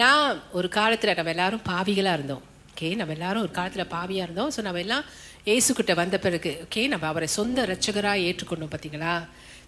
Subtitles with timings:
[0.00, 2.42] நான் ஒரு காலத்தில் நம்ம எல்லாரும் பாவிகளாக இருந்தோம்.
[2.70, 4.50] ஓகே நம்ம எல்லாரும் ஒரு காலத்தில் பாவியாக இருந்தோம்.
[4.54, 5.04] ஸோ நம்ம எல்லாம்
[5.52, 9.14] ஏசுக்கிட்ட வந்த பிறகு ஓகே நம்ம அவரை சொந்த ரட்சகராக ஏற்றுக்கொண்டோம் பார்த்தீங்களா?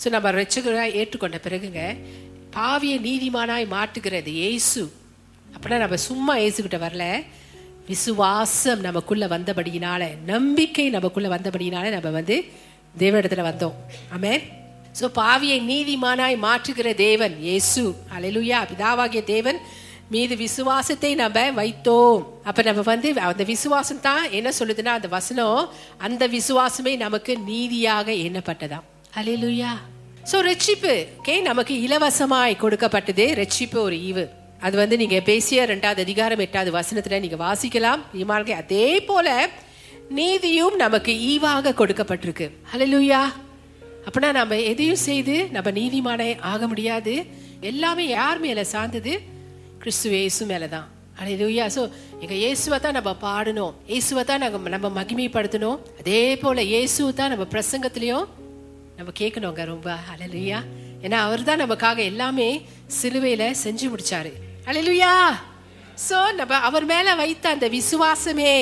[0.03, 1.83] ஸோ நம்ம ரட்சகராக ஏற்றுக்கொண்ட பிறகுங்க
[2.59, 4.83] பாவியை நீதிமானாய் மாட்டுகிறது ஏசு
[5.55, 7.07] அப்படின்னா நம்ம சும்மா ஏசுக்கிட்ட வரல.
[7.91, 10.03] விசுவாசம் நமக்குள்ள வந்தபடியினால
[10.33, 12.37] நம்பிக்கை நமக்குள்ள வந்தபடியினால நம்ம வந்து
[13.03, 13.77] தேவனிடத்துல வந்தோம்.
[14.15, 14.35] ஆமே
[14.99, 17.83] ஸோ பாவியை நீதிமானாய் மாற்றுகிற தேவன் இயேசு.
[18.17, 19.61] அலைலுயா பிதாவாகிய தேவன்
[20.11, 22.21] மீது விசுவாசத்தை நம்ம வைத்தோம்.
[22.45, 25.61] அப்ப நம்ம வந்து அந்த விசுவாசம் தான் என்ன சொல்லுதுன்னா அந்த வசனம்
[25.99, 28.87] அந்த விசுவாசமே நமக்கு நீதியாக எண்ணப்பட்டதாம்.
[29.19, 29.73] அலைலுயா
[30.33, 34.25] ஸோ ரட்சிப்பு ஓகே நமக்கு இலவசமாய் கொடுக்கப்பட்டது ரட்சிப்பு ஒரு ஈவு.
[34.61, 38.01] அது வந்து நீங்க பேசிய ரெண்டாவது அதிகாரம் எட்டாவது வசனத்துல நீங்க வாசிக்கலாம்.
[38.23, 39.49] இமார்கே அதே போல
[40.19, 42.47] நீதியும் நமக்கு ஈவாக கொடுக்கப்பட்டிருக்கு.
[42.73, 43.23] ஹalleluya.
[44.07, 47.15] அப்படின்னா நம்ம எதையும் செய்து நம்ம நீதிமானே ஆக முடியாது.
[47.61, 49.13] எல்லாமே யார் மேல சார்ந்தது?
[49.83, 50.87] கிறிஸ்துவ இயேசு மேலே தான்
[51.19, 51.83] ஹalleluya ஸோ
[52.23, 53.73] எங்கள் இயேசுவை தான் நம்ம பாடணும்.
[53.91, 55.79] இயேசுவை தான் நாங்கள் நம்ம மகிமைப்படுத்தணும்.
[56.01, 58.27] அதே போல் இயேசுவை தான் நம்ம பிரசங்கத்துலேயும்
[58.99, 59.89] நம்ம கேட்கணுங்க ரொம்ப.
[60.09, 60.59] ஹalleluya
[61.05, 62.49] ஏன்னா அவர் தான் நமக்காக எல்லாமே
[62.99, 64.31] சிலுவையில் செஞ்சு முடிச்சாரு.
[64.67, 65.13] ஹalleluya
[66.07, 68.53] ஸோ நம்ம அவர் மேலே வைத்த அந்த விசுவாசமே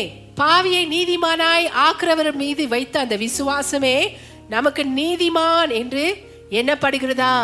[0.40, 3.96] பாவியை நீதிமானாய் ஆக்குறவர் மீது வைத்த அந்த விசுவாசமே
[4.54, 6.04] நமக்கு நீதிமான் என்று
[6.60, 7.34] எண்ணப்படுகிறதா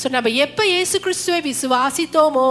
[0.00, 2.50] ஸோ நம்ம எப்போ இயேசு கிறிஸ்துவை விசுவாசித்தோமோ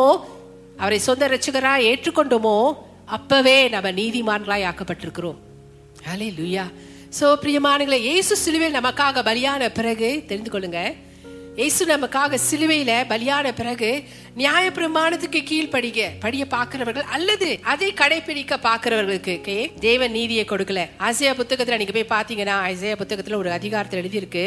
[0.78, 2.74] அவரை சொந்த ரசிகராக ஏற்றுக்கொண்டோமோ
[3.06, 5.38] அப்பவே நம்ம நீதிமான்களாய் ஆக்கப்பட்டிருக்கிறோம்.
[6.08, 6.66] ஹலே லுயா
[7.20, 10.80] சோ பிரியமானங்களை இயேசு சிலுவையில் நமக்காக பலியான பிறகு தெரிந்து கொள்ளுங்க.
[11.56, 14.04] இயேசு நமக்காக சிலுவையில பலியான பிறகு
[14.36, 20.84] நியாய பிரமாணத்துக்கு கீழ் படிக்க படிய பாக்குறவர்கள் அல்லது அதை கடைபிடிக்க பாக்குறவர்களுக்கு okay, தேவன் நீதியை கொடுக்கல.
[21.00, 24.46] ஆசியா புத்தகத்துல நீங்க போய் பாத்தீங்கன்னா ஆசியா புத்தகத்துல ஒரு அதிகாரத்தில் எழுதியிருக்கு.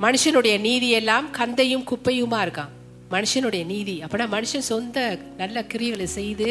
[0.00, 2.72] மனுஷனுடைய நீதி எல்லாம் கந்தையும் குப்பையுமா இருக்கான்
[3.14, 3.96] மனுஷனுடைய நீதி.
[4.04, 4.98] அப்படின்னா மனுஷன் சொந்த
[5.40, 6.48] நல்ல கிரியைகளை செய்து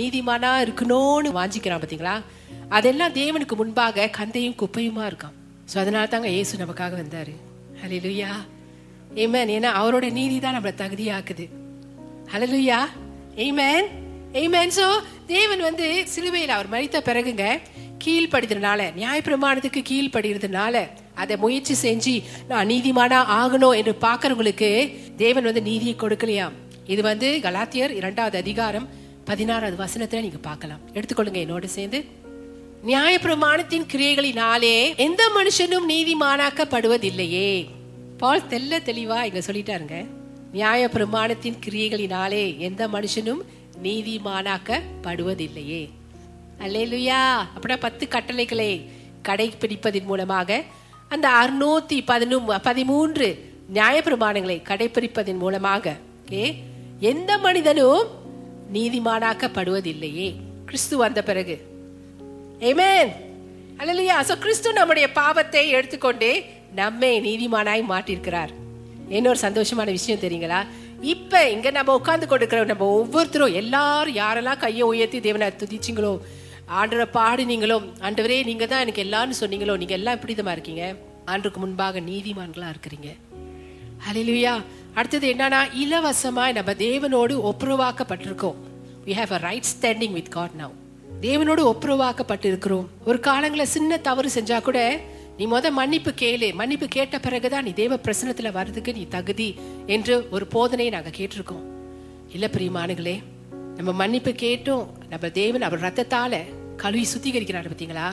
[0.00, 2.14] நீதிமானா இருக்கணும்னு வாஞ்சிக்கிறான் பார்த்தீங்களா
[2.76, 5.34] அதெல்லாம் தேவனுக்கு முன்பாக கந்தையும் குப்பையுமா இருக்கான்.
[5.70, 7.32] ஸோ அதனால தாங்க இயேசு நமக்காக வந்தார்.
[7.82, 8.30] ஹலிலுயா
[9.22, 11.44] ஏமேன் ஏன்னா அவரோட நீதி தான் நம்மளை தகுதியாக்குது.
[12.32, 12.78] ஹலலுயா
[13.44, 13.88] ஏமேன்
[14.42, 14.86] ஏமேன் ஸோ
[15.34, 17.44] தேவன் வந்து சிலுவையில் அவர் மறித்த பிறகுங்க
[18.04, 20.76] கீழ்ப்படுறதுனால நியாயப்பிரமாணத்துக்கு கீழ்ப்படுகிறதுனால
[21.22, 22.14] அதை முயற்சி செஞ்சு
[22.50, 24.70] நான் நீதிமானா ஆகணும் என்று பார்க்குறவங்களுக்கு
[25.16, 26.52] தேவன் வந்து நீதியை கொடுக்கலையாம்.
[26.86, 28.88] இது வந்து கலாத்தியர் இரண்டாவது அதிகாரம்
[29.24, 30.78] பதினாறாவது வசனத்துல நீங்க பார்க்கலாம்.
[30.92, 32.04] எடுத்துக்கொள்ளுங்க என்னோட சேர்ந்து.
[32.82, 37.66] நியாய பிரமாணத்தின் கிரியைகளினாலே எந்த மனுஷனும் நீதிமானாக்கப்படுவதில்லையே.
[38.18, 40.06] பால் தெல்ல தெளிவா இங்க சொல்லிட்டாருங்க.
[40.52, 43.38] நியாயப்பிரமாணத்தின் கிரியைகளினாலே எந்த மனுஷனும்
[43.82, 45.88] நீதிமானாக்கப்படுவதில்லையே.
[46.60, 47.46] அல்லேலுயா.
[47.56, 48.90] அப்படின்னா பத்து கட்டளைகளை
[49.28, 50.62] கடைபிடிப்பதன் மூலமாக
[51.08, 55.94] அந்த அறுநூத்தி பதினொன்று பதிமூன்று நியாயப்பிரமாணங்களை கடைபிடிப்பதன் மூலமாக
[56.32, 56.42] ஏ
[57.00, 58.06] எந்த மனிதனும்
[58.72, 60.28] நீதிமானாக்கப்படுவதில்லையே.
[60.64, 61.56] கிறிஸ்து வந்த பிறகு.
[62.60, 63.10] ஏமேன்
[63.78, 66.30] அல்லையா சோ கிறிஸ்து நம்முடைய பாவத்தை எடுத்துக்கொண்டு
[66.74, 68.52] நம்மை நீதிமானாய் மாட்டிருக்கிறார்
[69.08, 70.60] என்ன ஒரு சந்தோஷமான விஷயம் தெரியுங்களா?
[71.00, 76.12] இப்ப இங்க நம்ம உட்கார்ந்து கொடுக்கிற நம்ம ஒவ்வொருத்தரும் எல்லாரும் யாரெல்லாம் கையை உயர்த்தி தேவனை துதிச்சிங்களோ
[76.80, 80.94] ஆண்டரை பாடினீங்களோ ஆண்டவரே நீங்க தான் எனக்கு எல்லாம்னு சொன்னீங்களோ நீங்க எல்லாம் இப்படிதமா இருக்கீங்க.
[81.24, 83.08] ஆண்டுக்கு முன்பாக நீதிமான்களா இருக்கிறீங்க.
[84.04, 84.62] ஹalleluya
[84.94, 88.54] அடுத்தது என்னன்னா இலவசமாய் நம்ம தேவனோடு ஒப்புரவாக்கப்பட்டிருக்கோம்.
[89.06, 90.70] We have a right standing with God now
[91.20, 92.86] தேவனோடு ஒப்புரவாக்கப்பட்டிருக்கிறோம்.
[93.04, 95.00] ஒரு காலங்களில் சின்ன தவறு செஞ்சா கூட
[95.38, 96.54] நீ முத மன்னிப்பு கேளு.
[96.54, 99.54] மன்னிப்பு கேட்ட பிறகுதான் நீ தேவ பிரசனத்துல வர்றதுக்கு நீ தகுதி
[99.86, 101.64] என்று ஒரு போதனையை நாங்க கேட்டிருக்கோம்.
[102.32, 103.22] இல்ல பிரியமானுகளே
[103.76, 104.88] நம்ம மன்னிப்பு கேட்டும்.
[105.08, 106.44] நம்ம தேவன் அவர் ரத்தத்தால
[106.76, 108.12] கழுவி சுத்திகரிக்கிறாரு பார்த்தீங்களா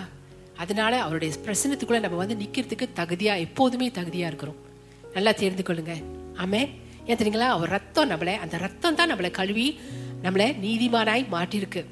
[0.58, 4.72] அதனால அவருடைய பிரசனத்துக்குள்ள நம்ம வந்து நிக்கிறதுக்கு தகுதியா எப்போதுமே தகுதியா இருக்கிறோம்.
[5.14, 6.04] நல்லா தெரிந்து கொள்ளுங்க
[6.36, 6.70] ஆமே
[7.06, 7.40] ஏன் தெரியுங்களா?
[7.40, 9.80] அவர் ரத்தம் நம்மளை அந்த ரத்தம் தான் நம்மளை கழுவி
[10.24, 11.86] நம்மளை நீதிமானாய் மாட்டிருக்கு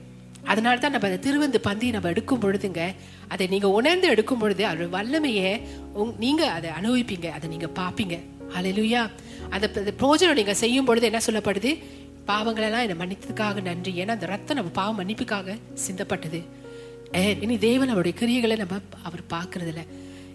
[0.44, 2.96] அதனால தான் நம்ம அந்த திருவந்து பந்தியை நம்ம எடுக்கும் பொழுதுங்க
[3.28, 5.62] அதை நீங்கள் உணர்ந்து எடுக்கும் பொழுது அவர் வல்லமையை
[5.96, 8.20] உங்- நீங்கள் அதை அனுபவிப்பீங்க அதை நீங்கள் பார்ப்பீங்க.
[8.60, 9.10] அலையிலுயா
[9.50, 11.84] அந்த ப- பிரோஜனம் நீங்கள் செய்யும் பொழுது என்ன சொல்லப்படுது?
[12.28, 14.04] பாவங்களெல்லாம் என்னை மன்னித்ததுக்காக நன்றி.
[14.04, 16.44] ஏன்னா அந்த ரத்தம் நம்ம பாவம் மன்னிப்புக்காக சிந்தப்பட்டது.
[17.16, 19.88] ஏ, இனி தேவன் அவருடைய கிரியைகளை நம்ம அவர் பார்க்கறதில்ல.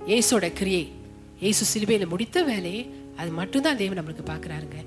[0.08, 0.92] இயேசோட கிரியை.
[1.40, 4.84] ஏசு சிலுவையில் முடித்த வேலையை அது மட்டும்தான் தேவன் நம்மளுக்கு பார்க்கறாருங்க.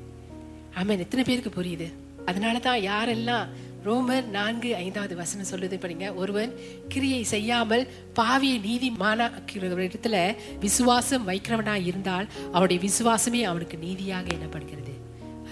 [0.75, 1.93] ஆமாம் எத்தனை பேருக்கு புரியுது?
[2.25, 3.47] அதனால தான் யாரெல்லாம்
[3.85, 6.15] ரோமர் நான்கு ஐந்தாவது வசனம் சொல்லுது படிங்க.
[6.15, 6.53] ஒருவன்
[6.87, 14.93] கிரியை செய்யாமல் பாவியை நீதிமானாக்கிற இடத்துல விசுவாசம் வைக்கிறவனா இருந்தால் அவனுடைய விசுவாசமே அவனுக்கு நீதியாக எண்ணப்படுகிறது.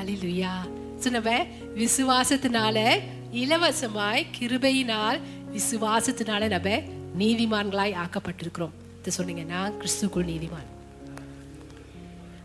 [0.01, 0.51] அல்லேலூயா
[0.99, 1.45] So, நம்ம
[1.75, 2.99] விசுவாசத்தினால
[3.33, 5.19] இலவசமாய் கிருபையினால்
[5.53, 6.77] விசுவாசத்தினால நம்ம
[7.19, 8.69] நீதிமான்களாய் ஆக்கப்பட்டிருக்கிறோம்.
[8.99, 10.76] இதை சொன்னீங்க நான் கிறிஸ்துக்குள் நீதிமான்.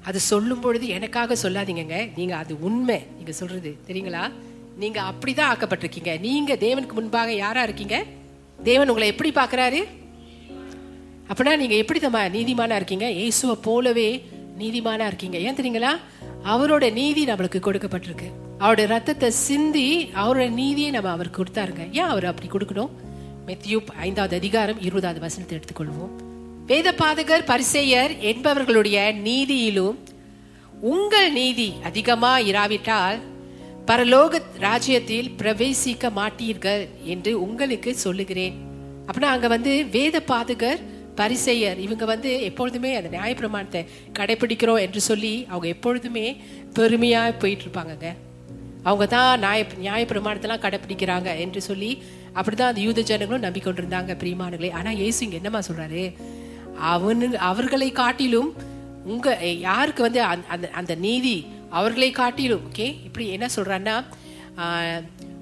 [0.04, 2.10] அது சொல்லும் பொழுது எனக்காக சொல்லாதீங்கங்க.
[2.16, 3.06] நீங்க அது உண்மை.
[3.16, 4.30] நீங்க சொல்றது தெரியுங்களா?
[4.76, 6.20] நீங்க அப்படிதான் ஆக்கப்பட்டிருக்கீங்க.
[6.20, 8.04] நீங்க தேவனுக்கு முன்பாக யாரா இருக்கீங்க?
[8.62, 9.84] தேவன் உங்களை எப்படி பார்க்குறாரு?
[11.28, 13.10] அப்படின்னா நீங்க எப்படி தம்மா நீதிமானா இருக்கீங்க?
[13.10, 14.28] இயேசுவை போலவே
[14.58, 15.38] நீதிமானா இருக்கீங்க.
[15.38, 15.96] ஏன் தெரியுங்களா?
[16.44, 18.30] அவரோட நீதி நம்மளுக்கு கொடுக்கப்பட்டிருக்கு.
[18.58, 21.92] அவருடைய ரத்தத்தை சிந்தி அவரோட நீதியை நம்ம அவருக்கு கொடுத்தாருங்க.
[21.92, 22.90] ஏன் அவர் அப்படி கொடுக்கணும்?
[23.46, 26.31] மெத்தியூப் ஐந்தாவது அதிகாரம் இருபதாவது வசனத்தை எடுத்துக்கொள்வோம்.
[26.66, 29.98] வேத பாதகர் பரிசெயர் என்பவர்களுடைய நீதியிலும்
[30.80, 33.18] உங்கள் நீதி அதிகமா இராவிட்டால்
[33.86, 38.54] பரலோக ராஜ்யத்தில் பிரவேசிக்க மாட்டீர்கள் என்று உங்களுக்கு சொல்லுகிறேன்.
[39.06, 40.80] அப்படின்னா அங்க வந்து வேத பாதகர்
[41.14, 43.86] பரிசெயர் இவங்க வந்து எப்பொழுதுமே அந்த நியாயப்பிரமாணத்தை
[44.18, 46.36] கடைபிடிக்கிறோம் என்று சொல்லி அவங்க எப்பொழுதுமே
[46.74, 48.14] பெருமையா போயிட்டு இருப்பாங்கங்க
[48.82, 52.02] அவங்க தான் நியாய நியாயப்பிரமாணத்தெல்லாம் கடைப்பிடிக்கிறாங்க என்று சொல்லி
[52.34, 56.14] அப்படிதான் அந்த யூத ஜனங்களும் நம்பிக்கொண்டிருந்தாங்க பிரியமானங்களே ஆனா இயேசு இங்க என்னமா சொல்றாரு?
[56.82, 58.52] அவனு அவர்களை காட்டிலும்
[59.04, 64.04] உங்க யாருக்கு வந்து அந்த- அந்த அந்த நீதி அவர்களை காட்டிலும் ஓகே இப்படி என்ன சொல்றான்னா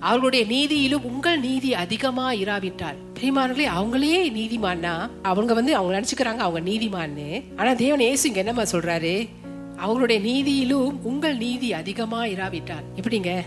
[0.01, 2.97] அவர்களுடைய நீதியிலும் உங்கள் நீதி அதிகமா இராவிட்டால்.
[3.15, 7.45] பிரிமானங்களே அவங்களே நீதிமான்னா அவங்க வந்து அவங்க நினைச்சுக்கிறாங்க அவங்க நீதிமான்னு.
[7.57, 9.29] ஆனா தேவன் ஏசு இங்க என்னமா சொல்றாரு?
[9.77, 12.83] அவங்களுடைய நீதியிலும் உங்கள் நீதி அதிகமா இராவிட்டால்.
[12.97, 13.47] எப்படிங்க?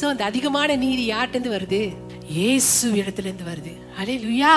[0.00, 1.96] சோ அந்த அதிகமான நீதி யார்கிட்ட வருது?
[2.28, 4.02] இயேசு இடத்துல இருந்து வருது.
[4.02, 4.54] அலே லுயா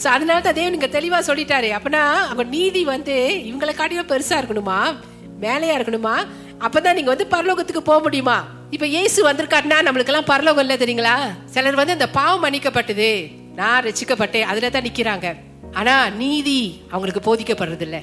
[0.00, 1.68] ஸோ அதனால தான் தேவன் இங்கே தெளிவாக சொல்லிட்டாரு.
[1.76, 3.16] அப்படின்னா அவங்க நீதி வந்து
[3.50, 4.78] இவங்களை காட்டிலும் பெருசாக இருக்கணுமா?
[5.44, 6.14] மேலையா இருக்கணுமா?
[6.66, 8.38] அப்பதான் நீங்க வந்து பரலோகத்துக்கு போக முடியுமா?
[8.76, 11.14] இப்ப இயேசு வந்திருக்காருன்னா நம்மளுக்கு எல்லாம் பரலோகம் இல்லை தெரியுங்களா?
[11.54, 13.10] சிலர் வந்து இந்த பாவம் மன்னிக்கப்பட்டது
[13.60, 15.28] நான் ரசிக்கப்பட்டேன் அதுல தான் நிக்கிறாங்க.
[15.78, 16.60] ஆனா நீதி
[16.94, 18.02] அவங்களுக்கு போதிக்கப்படுறது இல்லை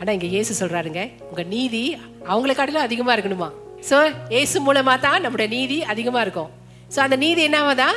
[0.00, 1.82] ஆனா இங்க இயேசு சொல்றாருங்க உங்க நீதி
[2.32, 3.48] அவங்களை காட்டிலும் அதிகமா இருக்கணுமா?
[3.88, 3.96] சோ
[4.34, 6.50] இயேசு மூலமா தான் நம்மளோட நீதி அதிகமா இருக்கும்.
[6.94, 7.96] சோ அந்த நீதி என்னவாதான்?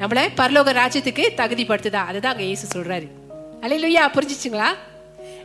[0.00, 2.02] நம்மள பரலோக ராஜ்யத்துக்கு தகுதிப்படுத்துதா?
[2.10, 3.06] அதுதான் அங்க இயேசு சொல்றாரு.
[3.60, 4.68] அலையிலுயா புரிஞ்சிச்சுங்களா?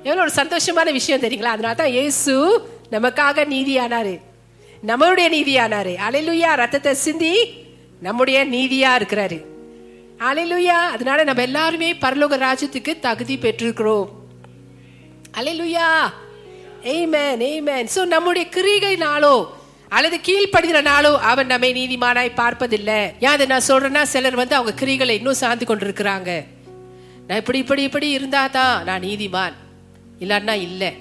[0.03, 1.53] எவ்வளவு ஒரு சந்தோஷமான விஷயம் தெரியுங்களா?
[1.55, 2.33] அதனால தான் இயேசு
[2.91, 4.19] நமக்காக நீதியானாரு.
[4.87, 5.93] நம்மளுடைய நீதியானாரு.
[6.07, 7.33] அலையிலுயா ரத்தத்தை சிந்தி
[8.01, 9.39] நம்முடைய நீதியா இருக்கிறாரு.
[10.19, 14.07] அலையிலுயா அதனால நம்ம எல்லாருமே பரலோக ராஜ்யத்துக்கு தகுதி பெற்றிருக்கிறோம்.
[15.37, 15.87] அலையிலுயா
[16.83, 19.35] எய்மேன் எய்மேன் சோ நம்முடைய கிரிகைனாலோ
[19.95, 22.99] அல்லது கீழ்ப்படுகிறனாலோ அவன் நம்மை நீதிமானாய் பார்ப்பதில்லை.
[23.19, 26.31] ஏன் அதை நான் சொல்றேன்னா சிலர் வந்து அவங்க கிரிகளை இன்னும் சார்ந்து கொண்டிருக்கிறாங்க.
[27.27, 29.55] நான் இப்படி இப்படி இப்படி இருந்தா தான் நான் நீதிமான்.
[30.19, 30.91] இல்லைன்னா இல்லை.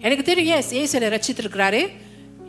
[0.00, 1.80] எனக்கு தெரியும் ஏன் ஏசு என்னை ரச்சித்திருக்கிறாரு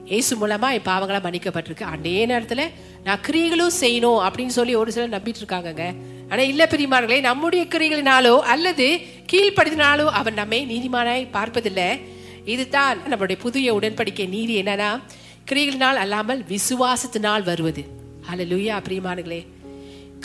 [0.06, 1.86] ஏசு மூலமா என் பாவங்களா மன்னிக்கப்பட்டிருக்கு.
[1.96, 2.62] அதே நேரத்துல
[3.04, 5.86] நான் கிரிகளும் செய்யணும் அப்படின்னு சொல்லி ஒரு சிலர் நம்பிட்டு இருக்காங்கங்க.
[6.30, 8.88] ஆனா இல்ல பெரியமார்களே நம்முடைய கிரிகளினாலோ அல்லது
[9.32, 11.90] கீழ்ப்படுத்தினாலோ அவன் நம்மை நீதிமானாய் பார்ப்பதில்லை.
[12.46, 14.90] இதுதான் நம்மளுடைய புதிய உடன்படிக்கை நீதி என்னன்னா
[15.50, 17.84] கிரிகளினால் அல்லாமல் விசுவாசத்தினால் வருவது.
[18.30, 18.44] அல்ல
[18.88, 19.42] பிரியமானங்களே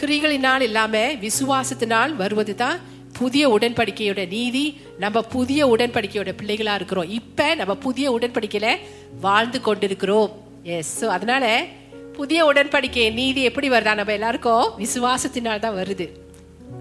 [0.01, 2.79] கிரிகளினால் இல்லாம விசுவாசத்தினால் வருவது தான்
[3.19, 4.65] புதிய உடன்படிக்கையோட நீதி
[4.99, 7.09] நம்ம புதிய உடன்படிக்கையோட பிள்ளைகளா இருக்கிறோம்.
[7.19, 8.69] இப்ப நம்ம புதிய உடன்படிக்கையில
[9.21, 10.31] வாழ்ந்து கொண்டிருக்கிறோம்.
[10.77, 11.45] எஸ் ஸோ அதனால
[12.19, 13.95] புதிய உடன்படிக்கை நீதி எப்படி வருதா?
[13.95, 16.07] நம்ம எல்லாருக்கும் விசுவாசத்தினால் தான் வருது.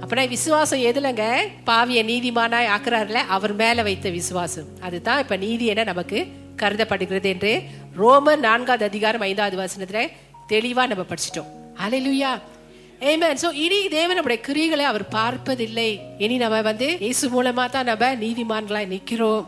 [0.02, 1.24] அப்படின்னா விசுவாசம் எதுலங்க?
[1.64, 4.70] பாவிய நீதிமானாய் ஆக்குறாருல அவர் மேல வைத்த விசுவாசம்.
[4.80, 6.20] அதுதான் இப்ப நீதி என நமக்கு
[6.60, 7.52] கருதப்படுகிறது என்று
[8.02, 10.02] ரோமர் நான்காவது அதிகாரம் ஐந்தாவது வசனத்துல
[10.54, 11.50] தெளிவா நம்ம படிச்சிட்டோம்.
[11.84, 12.32] அலையிலுயா
[13.12, 15.90] ஏமேன் சோ இனி தேவன் நம்முடைய கிரிகளை அவர் பார்ப்பதில்லை.
[16.24, 19.46] இனி நம்ம வந்து இயேசு மூலமா தான் நம்ம நீதிமான்களாய் நிக்கிறோம்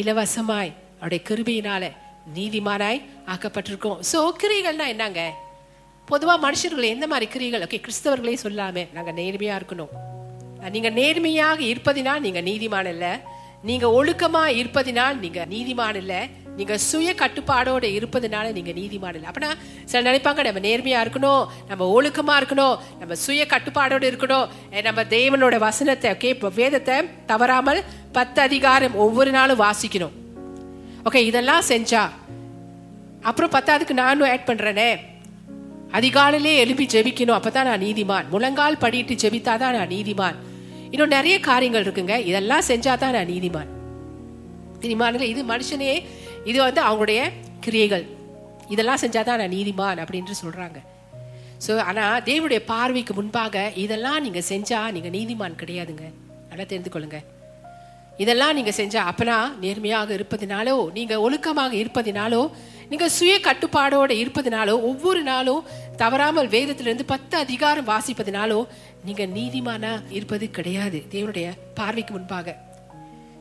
[0.00, 1.90] இலவசமாய் அவருடைய கிருபியினால
[2.36, 3.00] நீதிமானாய்
[3.34, 3.98] ஆக்கப்பட்டிருக்கோம்.
[4.12, 5.22] சோ கிரிகள்னா என்னங்க?
[6.08, 9.92] பொதுவா மனுஷர்கள் எந்த மாதிரி கிரிகள் ஓகே கிறிஸ்தவர்களே சொல்லாமே நாங்க நேர்மையா இருக்கணும்.
[10.74, 13.12] நீங்க நேர்மையாக இருப்பதினால் நீங்க நீதிமான இல்லை
[13.62, 16.26] நீங்க ஒழுக்கமா இருப்பதினால் நீங்க நீதிமான் இல்ல.
[16.56, 19.30] நீங்க சுய கட்டுப்பாடோட இருப்பதனால நீங்க நீதிமான் இல்லை.
[19.30, 19.50] அப்படின்னா
[19.84, 24.48] சில நினைப்பாங்க நம்ம நேர்மையா இருக்கணும் நம்ம ஒழுக்கமா இருக்கணும் நம்ம சுய கட்டுப்பாடோட இருக்கணும்.
[24.82, 30.16] நம்ம தேவனோட வசனத்தை ஓகே வேதத்தை தவறாமல் பத்து அதிகாரம் ஒவ்வொரு நாளும் வாசிக்கணும்.
[31.04, 32.08] ஓகே இதெல்லாம் செஞ்சா
[33.22, 34.98] அப்புறம் பத்தாவதுக்கு நானும் ஆட் பண்றேனே.
[35.92, 38.28] அதிகாலையிலே எழுப்பி ஜெபிக்கணும் அப்பதான் நான் நீதிமான்.
[38.28, 40.34] முழங்கால் படிட்டு ஜெபித்தாதான் நான் நீதிமான்.
[40.92, 42.16] இன்னும் நிறைய காரியங்கள் இருக்குங்க.
[42.30, 43.72] இதெல்லாம் செஞ்சாதான் நான் நீதிமான்.
[44.82, 45.92] நீதிமான்கள் இது மனுஷனே
[46.50, 47.20] இது வந்து அவங்களுடைய
[47.64, 48.04] கிரியைகள்.
[48.74, 50.78] இதெல்லாம் செஞ்சாதான் நான் நீதிமான் அப்படின்னு சொல்றாங்க.
[51.64, 56.06] ஸோ ஆனால் தேவனுடைய பார்வைக்கு முன்பாக இதெல்லாம் நீங்கள் செஞ்சா நீங்கள் நீதிமான் கிடையாதுங்க.
[56.50, 57.18] நல்லா தெரிந்து கொள்ளுங்க.
[58.22, 62.42] இதெல்லாம் நீங்கள் செஞ்சா அப்பனா நேர்மையாக இருப்பதினாலோ நீங்கள் ஒழுக்கமாக இருப்பதினாலோ
[62.88, 65.64] நீங்க சுய கட்டுப்பாடோட இருப்பதனாலோ ஒவ்வொரு நாளும்
[65.96, 68.66] தவறாமல் வேதத்திலிருந்து பத்து அதிகாரம் வாசிப்பதனாலோ
[69.04, 71.04] நீங்க நீதிமானா இருப்பது கிடையாது.
[71.10, 72.56] தேவனுடைய பார்வைக்கு முன்பாக.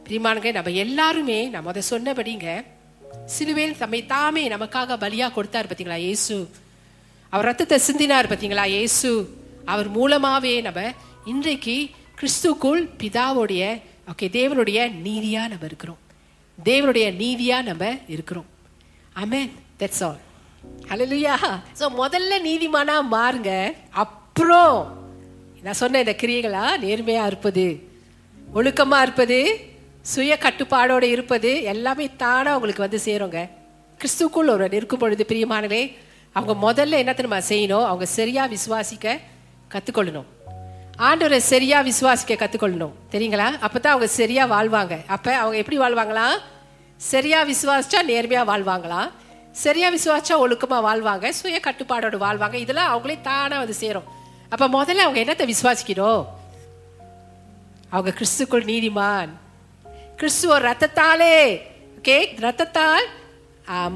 [0.06, 2.64] பிரிமானுங்க நம்ம எல்லாருமே நம்ம அதை சொன்னபடிங்க
[3.26, 6.50] சிலுவையில் தம்மை தாமே நமக்காக பலியா கொடுத்தார் பார்த்தீங்களா இயேசு?
[7.30, 9.30] அவர் ரத்தத்தை சிந்தினார் பார்த்தீங்களா இயேசு?
[9.66, 10.94] அவர் மூலமாவே நம்ம
[11.26, 11.90] இன்றைக்கு
[12.22, 15.98] கிறிஸ்துக்குள் பிதாவுடைய ஓகே தேவனுடைய நீதியா நம்ம இருக்கிறோம்.
[16.66, 18.46] தேவனுடைய நீதியா நம்ம இருக்கிறோம்.
[19.22, 20.22] Amen that's all
[20.90, 21.36] hallelujah
[21.80, 23.74] so முதல்ல நீதிமானா மாறுங்க.
[23.90, 24.76] அப்புறம்
[25.62, 26.64] நான் சொன்ன இந்த கிரியைகளா?
[26.86, 27.66] நேர்மையா இருப்பது
[28.56, 29.60] ஒழுக்கமா இருப்பது
[30.02, 33.40] சுய கட்டுப்பாடோட இருப்பது எல்லாமே தானா உங்களுக்கு வந்து சேருங்க.
[34.00, 35.82] கிறிஸ்துக்குள் ஒரு இருக்கும் பொழுது பிரியமானவே
[36.32, 37.86] அவங்க முதல்ல என்ன தெரியுமா செய்யணும்?
[37.86, 39.18] அவங்க சரியா விசுவாசிக்க
[39.74, 40.28] கத்துக்கொள்ளணும்.
[40.98, 42.94] ஆண்டவரை சரியா விசுவாசிக்க கத்துக்கொள்ளணும்.
[43.12, 43.48] தெரியுங்களா?
[43.68, 45.06] அப்பதான் அவங்க சரியா வாழ்வாங்க.
[45.08, 46.28] அப்ப அவங்க எப்படி வாழ்வாங்களா?
[47.00, 49.10] சரியா விசுவாசிச்சா நேர்மையா வாழ்வாங்களாம்
[49.64, 51.28] சரியா விசுவாசிச்சா ஒழுக்கமா வாழ்வாங்க?
[51.40, 52.58] சுய கட்டுப்பாடோடு வாழ்வாங்க?
[52.64, 54.08] இதெல்லாம் அவங்களே தானா வந்து சேரும்.
[54.54, 56.24] அப்ப முதல்ல அவங்க என்னத்தை விசுவாசிக்கிறோம்
[57.92, 59.32] அவங்க கிறிஸ்துக்குள் நீதிமான்.
[60.20, 61.36] கிறிஸ்துவ ரத்தத்தாலே
[62.00, 62.18] ஓகே?
[62.46, 63.08] ரத்தத்தால்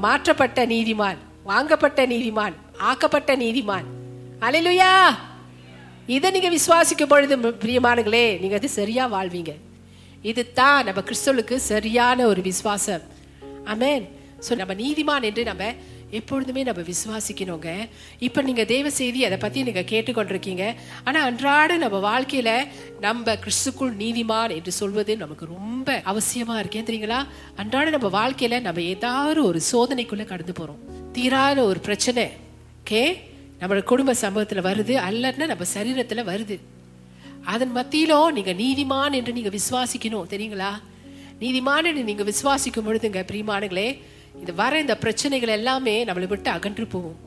[0.04, 2.56] மாற்றப்பட்ட நீதிமான் வாங்கப்பட்ட நீதிமான்
[2.90, 3.86] ஆக்கப்பட்ட நீதிமான்.
[4.46, 4.92] அலையிலுயா!
[6.16, 9.52] இதை நீங்க விசுவாசிக்கும் பொழுது பிரியமானுங்களே பிரியமானங்களே நீங்க அது சரியா வாழ்வீங்க.
[10.30, 13.02] இது தான் நம்ம கிறிஸ்துவுக்கு சரியான ஒரு விசுவாசம்.
[13.72, 14.04] அமேன்
[14.46, 15.64] ஸோ நம்ம நீதிமான் என்று நம்ம
[16.18, 17.70] எப்பொழுதுமே நம்ம விசுவாசிக்கணுங்க.
[18.26, 20.64] இப்போ நீங்கள் தேவ செய்தி அதை பற்றி நீங்கள் கேட்டுக்கொண்டிருக்கீங்க.
[21.06, 22.68] ஆனால் அன்றாட நம்ம வாழ்க்கையில்
[23.06, 27.20] நம்ம கிறிஸ்துக்குள் நீதிமான் என்று சொல்வது நமக்கு ரொம்ப அவசியமாக இருக்கேன் தெரியுங்களா?
[27.62, 30.82] அன்றாட நம்ம வாழ்க்கையில் நம்ம ஏதாவது ஒரு சோதனைக்குள்ளே கடந்து போகிறோம்
[31.16, 32.26] தீராத ஒரு பிரச்சனை.
[32.90, 33.04] கே
[33.60, 36.58] நம்மளோட குடும்ப சம்பவத்தில் வருது அல்லன்னா நம்ம சரீரத்தில் வருது.
[37.44, 40.72] அதன் மத்தியிலும் நீங்க நீதிமான் என்று நீங்க விசுவாசிக்கணும் தெரியுங்களா?
[41.40, 43.98] நீதிமான் என்று நீங்க விசுவாசிக்கும் பொழுதுங்க பிரியமானங்களே
[44.40, 47.18] இந்த வர இந்த பிரச்சனைகள் எல்லாமே நம்மளை விட்டு அகன்று போகும்.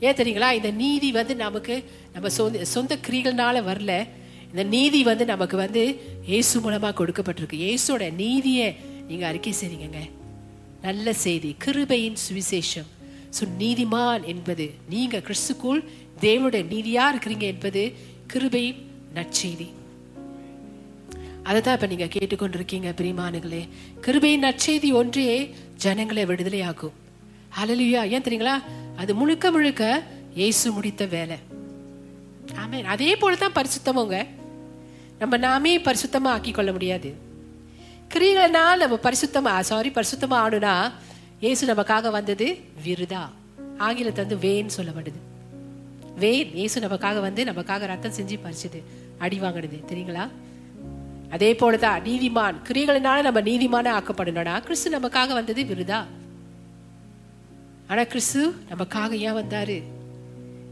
[0.00, 0.52] ஏன் தெரியுங்களா?
[0.52, 4.06] இந்த நீதி வந்து நமக்கு நம்ம சொந்த சொந்த கிரிகள்னால வரல.
[4.50, 5.82] இந்த நீதி வந்து நமக்கு வந்து
[6.26, 7.58] இயேசு மூலமா கொடுக்கப்பட்டிருக்கு.
[7.66, 8.76] இயேசுவோட நீதியை
[9.08, 10.02] நீங்க அறிக்கை செய்றீங்கங்க.
[10.82, 12.88] நல்ல செய்தி கிருபையின் சுவிசேஷம்.
[13.36, 15.80] ஸோ நீதிமான் என்பது நீங்க கிறிஸ்துக்குள்
[16.20, 17.96] தேவனுடைய நீதியா இருக்கிறீங்க என்பது
[18.32, 18.78] கிருபையின்
[19.18, 19.68] நற்செய்தி.
[21.48, 23.62] அதை தான் இப்போ நீங்கள் கேட்டுக்கொண்டிருக்கீங்க பிரிமானுகளே
[24.06, 25.26] கிருபையின் நற்செய்தி ஒன்றே
[25.84, 26.96] ஜனங்களை விடுதலையாக்கும்.
[27.60, 28.56] அலலியா ஏன் தெரியுங்களா?
[29.02, 29.84] அது முழுக்க முழுக்க
[30.40, 31.38] இயேசு முடித்த வேலை.
[32.62, 34.18] ஆமே அதே போல தான் பரிசுத்தமுங்க.
[35.20, 37.10] நம்ம நாமே பரிசுத்தமா ஆக்கி கொள்ள முடியாது.
[38.12, 40.74] கிரியைகளால் நம்ம பரிசுத்தமா சாரி பரிசுத்தமா ஆடுனா
[41.44, 42.46] இயேசு நமக்காக வந்தது
[42.84, 43.24] விருதா?
[43.86, 45.20] ஆங்கிலத்தை வந்து வேன்னு சொல்லப்படுது.
[46.22, 48.80] வேன் இயேசு நமக்காக வந்து நமக்காக ரத்தம் செஞ்சு பறிச்சது.
[49.18, 50.24] அடி வாங்கினது தெரியுங்களா?
[51.30, 56.00] அதே போலதான் நீதிமான் கிரிகளினால நம்ம நீதிமான ஆக்கப்படணும்னா கிறிஸ்து நமக்காக வந்தது விருதா?
[57.88, 59.82] ஆனா கிறிஸ்து நமக்காக ஏன் வந்தாரு?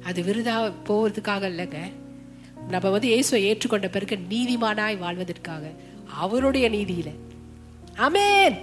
[0.05, 1.81] அது விருதா போவதுக்காக இல்லைங்க
[2.71, 5.71] நம்ம வந்து இயேசுவை ஏற்றுக்கொண்ட பிறகு நீதிமானாய் வாழ்வதற்காக
[6.23, 7.11] அவருடைய நீதியில.
[8.07, 8.57] அமேன்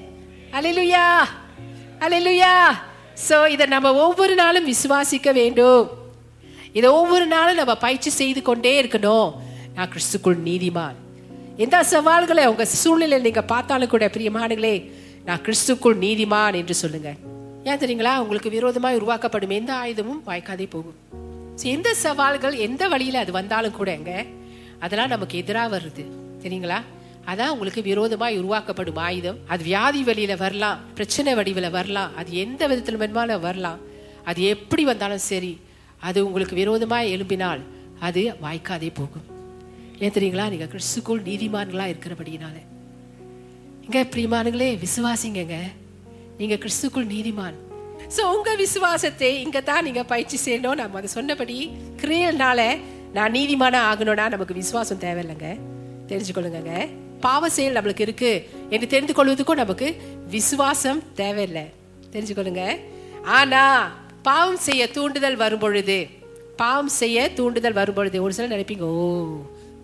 [0.58, 1.06] அலிலுயா
[2.00, 2.56] அலிலுயா
[3.30, 5.90] சோ இதை நம்ம ஒவ்வொரு நாளும் விசுவாசிக்க வேண்டும்.
[6.74, 9.34] இதை ஒவ்வொரு நாளும் நம்ம பயிற்சி செய்து கொண்டே இருக்கணும்.
[9.76, 10.98] நான் கிறிஸ்துக்குள் நீதிமான்.
[11.58, 14.92] எந்த சவால்களை உங்க சூழ்நிலை நீங்க பார்த்தாலும் கூட பிரியமானங்களே
[15.26, 17.16] நான் கிறிஸ்துக்குள் நீதிமான் என்று சொல்லுங்க.
[17.64, 18.18] ஏன் தெரியுங்களா?
[18.18, 20.96] உங்களுக்கு விரோதமாய் உருவாக்கப்படும் எந்த ஆயுதமும் வாய்க்காதே போகும்.
[21.64, 24.26] எந்த சவால்கள் எந்த வழியில அது வந்தாலும் கூடங்க
[24.80, 26.06] அதெல்லாம் நமக்கு எதிராக வருது.
[26.44, 26.80] சரிங்களா
[27.28, 29.38] அதான் உங்களுக்கு விரோதமாய் உருவாக்கப்படும் ஆயுதம்.
[29.48, 33.80] அது வியாதி வழியில வரலாம் பிரச்சனை வடிவில் வரலாம் அது எந்த விதத்தில் வேணுமாலும் வரலாம்.
[34.24, 35.60] அது எப்படி வந்தாலும் சரி
[36.00, 37.62] அது உங்களுக்கு விரோதமாய் எழும்பினால்
[38.00, 39.33] அது வாய்க்காதே போகும்.
[40.04, 40.46] ஏன் தெரியுங்களா?
[40.54, 42.58] நீங்க கிறிஸ்துக்குள் நீதிமான்களா இருக்கிறபடியினால.
[43.86, 45.58] இங்க பிரியமானுங்களே விசுவாசிங்கங்க.
[46.40, 47.58] நீங்க கிறிஸ்துக்குள் நீதிமான்.
[48.16, 50.80] சோ உங்க விசுவாசத்தை இங்க தான் நீங்க பயிற்சி செய்யணும்.
[50.82, 51.58] நம்ம அதை சொன்னபடி
[52.02, 52.62] கிரியல்னால
[53.18, 55.50] நான் நீதிமான ஆகணும்னா நமக்கு விசுவாசம் தேவையில்லைங்க.
[56.10, 56.74] தெரிஞ்சுக்கொள்ளுங்க
[57.26, 58.32] பாவ செயல் நம்மளுக்கு இருக்கு
[58.70, 59.88] என்று தெரிந்து கொள்வதுக்கும் நமக்கு
[60.36, 61.66] விசுவாசம் தேவையில்லை.
[62.14, 62.64] தெரிஞ்சுக்கொள்ளுங்க.
[63.38, 63.64] ஆனா
[64.30, 65.98] பாவம் செய்ய தூண்டுதல் வரும் பொழுது
[66.62, 69.06] பாவம் செய்ய தூண்டுதல் வரும் பொழுது ஒரு சிலர் நினைப்பீங்க ஓ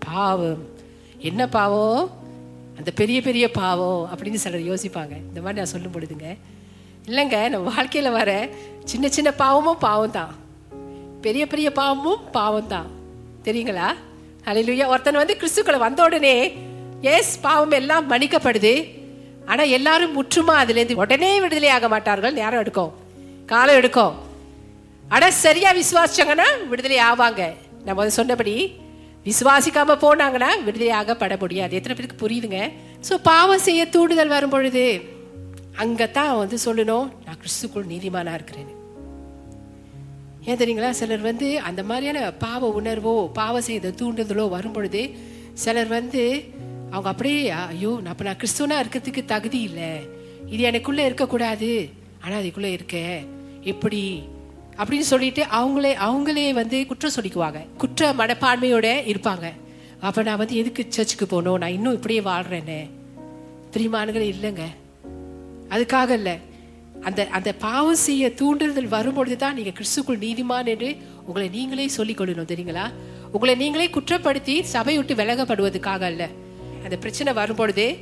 [0.06, 0.62] பாவம்.
[1.18, 2.10] என்ன பாவம்
[2.78, 5.14] அந்த பெரிய பெரிய பாவம் அப்படின்னு சிலர் யோசிப்பாங்க.
[5.30, 6.38] இந்த மாதிரி நான் சொல்லும் பொழுதுங்க.
[7.08, 8.50] இல்லைங்க நம்ம வாழ்க்கையில் வர
[8.84, 10.36] சின்ன சின்ன பாவமும் பாவம் தான்
[11.22, 12.90] பெரிய பெரிய பாவமும் பாவம் தான்
[13.44, 13.88] தெரியுங்களா?
[14.46, 16.54] அலையிலுயா ஒருத்தன் வந்து கிறிஸ்துக்களை வந்த உடனே
[17.02, 18.74] எஸ் பாவம் எல்லாம் மன்னிக்கப்படுது.
[19.46, 20.94] ஆனால் எல்லாரும் முற்றுமா அதுலேருந்து?
[20.94, 22.34] உடனே விடுதலை ஆக மாட்டார்கள்.
[22.34, 22.92] நேரம் எடுக்கும்.
[23.46, 24.16] காலம் எடுக்கும்.
[25.10, 27.54] ஆனால் சரியா விசுவாசிச்சாங்கன்னா விடுதலை ஆவாங்க.
[27.86, 28.74] நம்ம சொன்னபடி
[29.28, 31.76] விசுவாசிக்காம போனாங்கன்னா விடுதலையாக பட முடியாது.
[31.78, 32.60] எத்தனை பேருக்கு புரியுதுங்க?
[33.08, 34.84] ஸோ பாவம் செய்ய தூண்டுதல் வரும் பொழுது
[35.84, 38.76] அங்கத்தான் வந்து சொல்லணும் நான் கிறிஸ்துக்குள் நீதிமானா இருக்கிறேன்னு.
[40.50, 40.90] ஏன் தெரியுங்களா?
[41.00, 45.02] சிலர் வந்து அந்த மாதிரியான பாவ உணர்வோ பாவம் செய்த தூண்டுதலோ வரும் பொழுது
[45.64, 46.24] சிலர் வந்து
[46.92, 49.92] அவங்க அப்படியே ஐயோ நான் அப்போ நான் கிறிஸ்துவனா இருக்கிறதுக்கு தகுதி இல்லை.
[50.54, 51.72] இது எனக்குள்ளே இருக்கக்கூடாது.
[52.24, 52.98] ஆனால் அதுக்குள்ளே இருக்க.
[53.74, 54.02] எப்படி
[54.80, 57.68] அப்படின்னு சொல்லிட்டு அவங்களே அவங்களே வந்து குற்றம் சொல்லிக்குவாங்க.
[57.78, 59.54] குற்ற மனப்பான்மையோட இருப்பாங்க.
[60.00, 61.58] அப்ப நான் வந்து எதுக்கு சர்ச்சுக்கு போகணும்?
[61.58, 62.90] நான் இன்னும் இப்படியே வாழ்றேனே.
[63.72, 64.62] பிரிமானுகள் இல்லைங்க.
[65.70, 66.38] அதுக்காக இல்லை.
[67.02, 72.48] அந்த அந்த பாவம் செய்ய தூண்டுதல் வரும்பொழுது தான் நீங்க கிறிஸ்துக்குள் நீதிமான் என்று உங்களை நீங்களே சொல்லிக் கொள்ளணும்
[72.48, 72.92] தெரியுங்களா?
[73.32, 76.28] உங்களை நீங்களே குற்றப்படுத்தி சபை விட்டு விலகப்படுவதுக்காக அல்ல.
[76.84, 77.98] அந்த பிரச்சனை வரும்பொழுது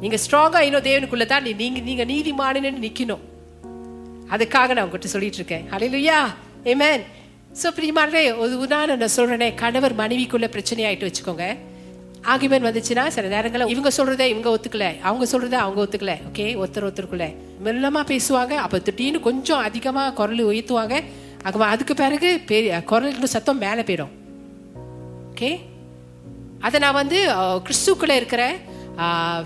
[0.00, 3.28] நீங்க ஸ்ட்ராங்கா இன்னும் தேவனுக்குள்ள தான் நீ- நீங்க நீங்க நீதிமானு நிக்கணும்.
[4.30, 6.18] அதுக்காக நான் உங்ககிட்ட சொல்லிட்டு இருக்கேன் அலையிலுயா
[6.64, 7.02] ஏமேன்
[7.60, 9.54] ஸோ பிரியமானே ஒரு உதாரணம் நான் சொல்றேனே.
[9.54, 11.46] கணவர் மனைவிக்குள்ள பிரச்சனை ஆயிட்டு வச்சுக்கோங்க.
[12.24, 14.86] ஆகியவன் வந்துச்சுன்னா சில நேரங்களில் இவங்க சொல்றதை இவங்க ஒத்துக்கல.
[15.02, 16.14] அவங்க சொல்றதை அவங்க ஒத்துக்கல.
[16.28, 17.26] ஓகே ஒருத்தர் ஒருத்தருக்குள்ள.
[17.64, 18.54] மெல்லமா பேசுவாங்க.
[18.58, 20.96] அப்ப திடீர்னு கொஞ்சம் அதிகமா குரல் உயர்த்துவாங்க.
[21.42, 24.12] அங்க அதுக்கு பிறகு பெரிய குரல் சத்தம் மேலே போயிடும்.
[25.30, 25.50] ஓகே
[26.60, 28.42] அதை நான் வந்து அஹ், கிறிஸ்துக்குள்ள இருக்கிற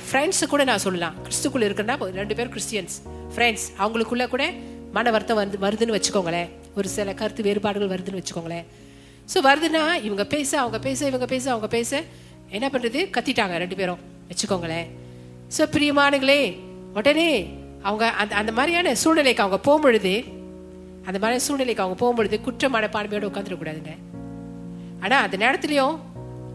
[0.07, 1.17] ஃப்ரெண்ட்ஸு கூட நான் சொல்லலாம்.
[1.25, 2.97] கிறிஸ்துக்குள்ள இருக்கிறனா ரெண்டு பேரும் கிறிஸ்டியன்ஸ்
[3.35, 4.45] ஃப்ரெண்ட்ஸ் அவங்களுக்குள்ள கூட
[4.97, 6.49] மன வருத்தம் வந்து வருதுன்னு வச்சுக்கோங்களேன்.
[6.79, 8.65] ஒரு சில கருத்து வேறுபாடுகள் வருதுன்னு வச்சுக்கோங்களேன்.
[9.33, 11.91] ஸோ வருதுன்னா இவங்க பேச அவங்க பேச இவங்க பேச அவங்க பேச
[12.57, 14.01] என்ன பண்ணுறது கத்திட்டாங்க ரெண்டு பேரும்.
[14.31, 14.87] வச்சுக்கோங்களேன்.
[15.57, 16.41] ஸோ பிரியமானுங்களே
[16.99, 17.29] உடனே
[17.89, 20.13] அவங்க அந்த அந்த மாதிரியான சூழ்நிலைக்கு அவங்க போகும்பொழுது
[21.09, 23.95] அந்த மாதிரி சூழ்நிலைக்கு அவங்க போகும்பொழுது குற்ற மனப்பான்மையோடு உட்காந்துடக்கூடாதுங்க
[25.05, 25.97] ஆனால் அந்த நேரத்துலையும்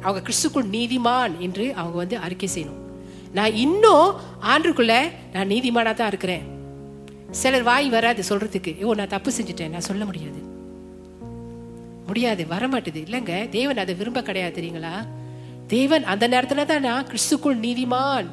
[0.05, 2.79] அவங்க கிறிஸ்துக்குள் நீதிமான் என்று அவங்க வந்து அறிக்கை செய்யணும்.
[3.37, 4.07] நான் இன்னும்
[4.51, 4.93] ஆண்டுக்குள்ள
[5.33, 6.45] நான் நீதிமானா தான் இருக்கிறேன்.
[7.31, 8.83] சிலர் வாய் வராது சொல்றதுக்கு.
[8.83, 9.69] ஓ நான் தப்பு செஞ்சுட்டேன்.
[9.69, 10.37] நான் சொல்ல முடியாது.
[12.05, 12.47] முடியாது.
[12.47, 13.49] வர மாட்டுது இல்லைங்க.
[13.49, 15.07] தேவன் அதை விரும்ப கிடையாது தெரியுங்களா?
[15.67, 18.25] தேவன் அந்த நேரத்துல தான் நான் கிறிஸ்துக்குள் நீதிமான்.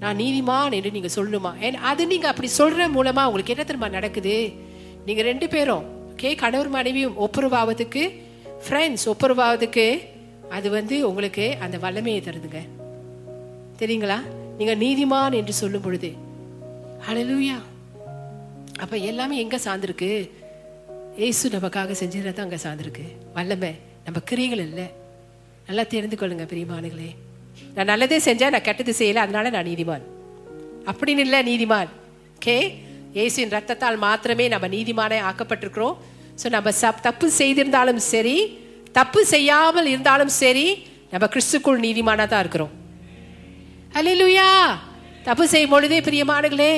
[0.00, 1.60] நான் நீதிமான் என்று நீங்க சொல்லணுமா?
[1.60, 4.52] ஏன் அது நீங்க அப்படி சொல்ற மூலமா உங்களுக்கு என்ன தெரியுமா நடக்குது?
[5.06, 5.84] நீங்க ரெண்டு பேரும்
[6.16, 8.20] ஓகே கணவர் மனைவியும் ஒப்புரவாவதுக்கு
[8.68, 9.98] ஃப்ரெண்ட்ஸ் ஒப்புரவாவதுக்கு
[10.50, 12.58] அது வந்து உங்களுக்கு அந்த வல்லமையை தருதுங்க.
[13.78, 14.22] தெரியுங்களா?
[14.58, 16.12] நீங்க நீதிமான் என்று சொல்லும் பொழுது.
[17.08, 17.56] ஹalleluya
[18.82, 20.10] அப்ப எல்லாமே எங்க சார்ந்திருக்கு?
[21.22, 23.04] இயேசு நமக்காக செஞ்சது தான் அங்க சார்ந்திருக்கு.
[23.36, 23.72] வல்லமை
[24.06, 24.86] நம்ம கிரிகள் இல்லை.
[25.68, 27.10] நல்லா தெரிந்து கொள்ளுங்க பிரியமானுங்களே
[27.76, 30.04] நான் நல்லதே செஞ்சேன் நான் கெட்டது செய்யல அதனால நான் நீதிமான்.
[30.90, 31.90] அப்படின்னு இல்லை நீதிமான்.
[32.36, 32.56] ஓகே?
[33.18, 35.96] இயேசுவின் ரத்தத்தால் மாத்திரமே நம்ம நீதிமானே ஆக்கப்பட்டிருக்கிறோம்.
[36.40, 38.36] ஸோ நம்ம சப் தப்பு செய்திருந்தாலும் சரி
[38.98, 40.66] தப்பு செய்யாமல் இருந்தாலும் சரி
[41.12, 42.72] நம்ம கிறிஸ்துக்குள் நீதிமானா தான் இருக்கிறோம்.
[43.98, 44.48] அல்லேலூயா
[45.28, 46.74] தப்பு செய்யும் பொழுதே பிரியமானங்களே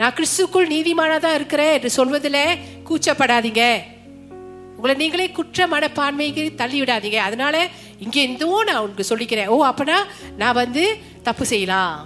[0.00, 2.42] நான் கிறிஸ்துக்குள் நீதிமானா தான் இருக்கிறேன் என்று சொல்வதில்
[2.88, 3.62] கூச்சப்படாதீங்க.
[4.76, 7.56] உங்களை நீங்களே குற்ற மனப்பான்மைக்கு தள்ளி விடாதீங்க அதனால
[8.04, 9.50] இங்கே இருந்தும் நான் உங்களுக்கு சொல்லிக்கிறேன்.
[9.54, 9.98] ஓ அப்பனா
[10.42, 10.82] நான் வந்து
[11.28, 11.96] தப்பு செய்யலாம்.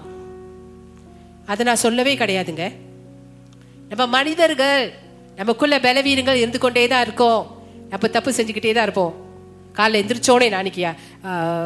[1.53, 2.67] அதை நான் சொல்லவே கிடையாதுங்க.
[3.91, 4.85] நம்ம மனிதர்கள்
[5.41, 7.43] நமக்குள்ள பலவீனங்கள் இருந்து கொண்டே தான் இருக்கோம்.
[7.93, 9.15] நம்ம தப்பு செஞ்சுக்கிட்டே தான் இருப்போம்.
[9.79, 10.83] காலைல எந்திரிச்சோடனே நான் இன்னைக்கு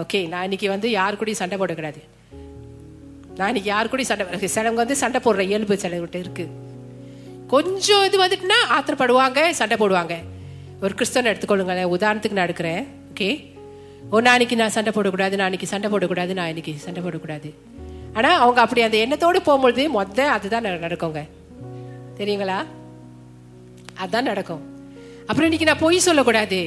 [0.03, 2.01] ஓகே நான் இன்னைக்கு வந்து யாரு கூடயும் சண்டை போடக்கூடாது.
[3.39, 6.45] நான் இன்னைக்கு யாரு கூடயும் சண்டை சிலவங்க வந்து சண்டை போடுற இயல்பு சிலவங்கிட்ட இருக்கு.
[7.53, 10.15] கொஞ்சம் இது வந்துட்டுனா ஆத்திரப்படுவாங்க சண்டை போடுவாங்க.
[10.83, 11.91] ஒரு கிறிஸ்தவன் எடுத்துக்கொள்ளுங்களேன்.
[11.97, 12.83] உதாரணத்துக்கு நான் எடுக்கிறேன்.
[13.13, 13.29] ஓகே
[14.13, 17.51] ஓ நாளைக்கு நான் சண்டை போடக்கூடாது நான் நாளைக்கு சண்டை போடக்கூடாது நான் இன்னைக்கு சண்டை போடக்கூடாது.
[18.19, 21.23] ஆனால் அவங்க அப்படி அந்த எண்ணத்தோடு போகும்பொழுது மொத்த அதுதான் நடக்குங்க.
[22.19, 22.59] தெரியுங்களா?
[24.03, 24.63] அதுதான் நடக்கும்.
[25.29, 26.61] அப்புறம் இன்னைக்கு நான் பொய் சொல்லக்கூடாது.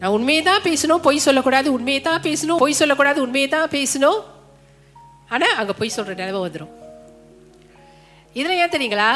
[0.00, 4.20] நான் உண்மையை தான் பேசணும் பொய் சொல்லக்கூடாது உண்மையை தான் பேசணும் பொய் சொல்லக்கூடாது உண்மையை தான் பேசணும்.
[5.28, 6.72] ஆனால் அங்கே பொய் சொல்கிற நிலவை வந்துடும்
[8.38, 9.10] இதில் ஏன் தெரியுங்களா?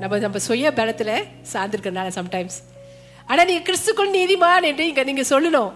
[0.00, 1.14] நம்ம நம்ம சுய பலத்தில்
[1.52, 2.58] சார்ந்திருக்கிறதுனால சம்டைம்ஸ்
[3.30, 5.72] ஆனால் நீங்கள் கிறிஸ்துக்குள் நீதிமான் என்று இங்கே நீங்கள் சொல்லணும்.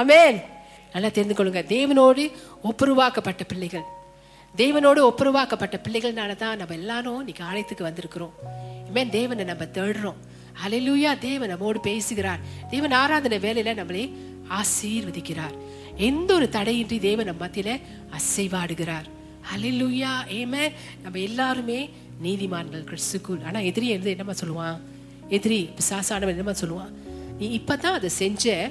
[0.00, 0.38] ஆமென்
[0.92, 1.62] நல்லா தெரிந்து கொள்ளுங்க.
[1.76, 2.22] தேவனோடு
[2.68, 3.86] ஒப்புருவாக்கப்பட்ட பிள்ளைகள்.
[4.60, 8.34] தேவனோடு ஒப்புருவாக்கப்பட்ட பிள்ளைகள்னால தான் நம்ம எல்லாரும் இன்னைக்கு ஆலயத்துக்கு வந்திருக்கிறோம்.
[8.88, 10.20] ஆமென் தேவனை நம்ம தேடுறோம்.
[10.64, 12.40] அலையிலூயா தேவன் நம்மோடு பேசுகிறார்.
[12.72, 14.04] தேவன் ஆராதனை வேலையில் நம்மளை
[14.60, 15.54] ஆசீர்வதிக்கிறார்.
[16.00, 19.04] எந்த ஒரு தடையின்றி தேவன் நம்ம மத்தியில அசைவாடுகிறார்.
[19.54, 21.90] ஹalleluya ஆமென் நம்ம எல்லாருமே
[22.24, 23.44] நீதிமான்கள் கிறிஸ்துக்குள்.
[23.44, 24.78] ஆனா எதிரி எழுந்து என்னமா சொல்லுவான்?
[25.28, 26.92] எதிரி பிசாசானவன் என்னமா சொல்லுவான்?
[27.38, 28.70] நீ இப்பதான் அதை செஞ்ச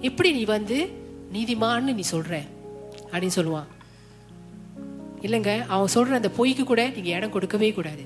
[0.00, 0.88] எப்படி நீ வந்து
[1.32, 2.46] நீதிமான்னு நீ சொல்ற?
[3.12, 3.66] அப்படின்னு சொல்லுவான்.
[5.22, 8.04] இல்லைங்க அவன் சொல்ற அந்த பொய்க்கு கூட நீங்க இடம் கொடுக்கவே கூடாது.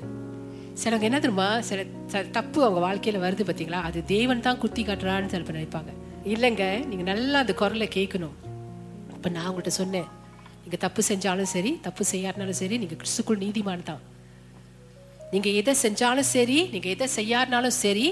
[0.84, 3.72] சிலவங்க என்ன தெரியுமா சில ச- தப்பு அவங்க வாழ்க்கையில வருது பாத்தீங்களா?
[3.72, 5.92] அது தேவன் தான் குத்தி காட்டுறான்னு சில நினைப்பாங்க.
[6.24, 8.41] இல்லைங்க நீங்க நல்லா அந்த குரலை கேட்கணும்.
[9.22, 10.06] அப்போ நான் உங்கள்கிட்ட சொன்னேன்
[10.62, 14.00] நீங்க தப்பு செஞ்சாலும் சரி தப்பு செய்யாருனாலும் சரி நீங்க கிறிஸ்துக்குள் நீதிமான் தான்
[15.32, 18.06] நீங்க எதை செஞ்சாலும் சரி நீங்க எதை செய்யாருனாலும் சரி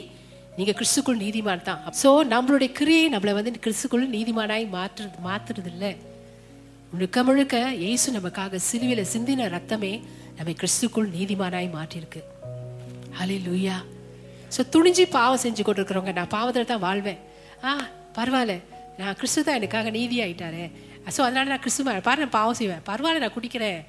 [0.58, 5.92] நீங்க கிறிஸ்துக்குள் நீதிமான் தான் சோ நம்மளுடைய கிரியை நம்மளை வந்து கிறிஸ்துக்குள் நீதிமானாய் மாற்றுறது மாத்துறது இல்லை
[6.92, 9.92] முழுக்க முழுக்க இயேசு நமக்காக சிலுவையில சிந்தின ரத்தமே
[10.38, 12.22] நம்மை கிறிஸ்துக்குள் நீதிமானாய் மாற்றிருக்கு
[13.18, 13.78] ஹலே லூயா
[14.56, 17.20] ஸோ துணிஞ்சு பாவம் செஞ்சு கொண்டிருக்கிறவங்க நான் பாவத்தில் தான் வாழ்வேன்.
[17.64, 17.72] ஆ
[18.18, 18.54] பரவாயில்ல.
[19.00, 20.64] நான் கிறிஸ்து தான் எனக்காக நீதி ஆயிட்டாரே
[21.16, 22.82] ஸோ அதனால நான் கிறிஸ்துவன் பாரு நான் பாவம் செய்வேன்.
[22.88, 23.80] பரவாயில்ல நான் குடிக்கிறேன்.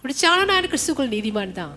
[0.00, 1.74] குடித்தாலும் நான் கிறிஸ்துக்குள் நீதிமான் தான்.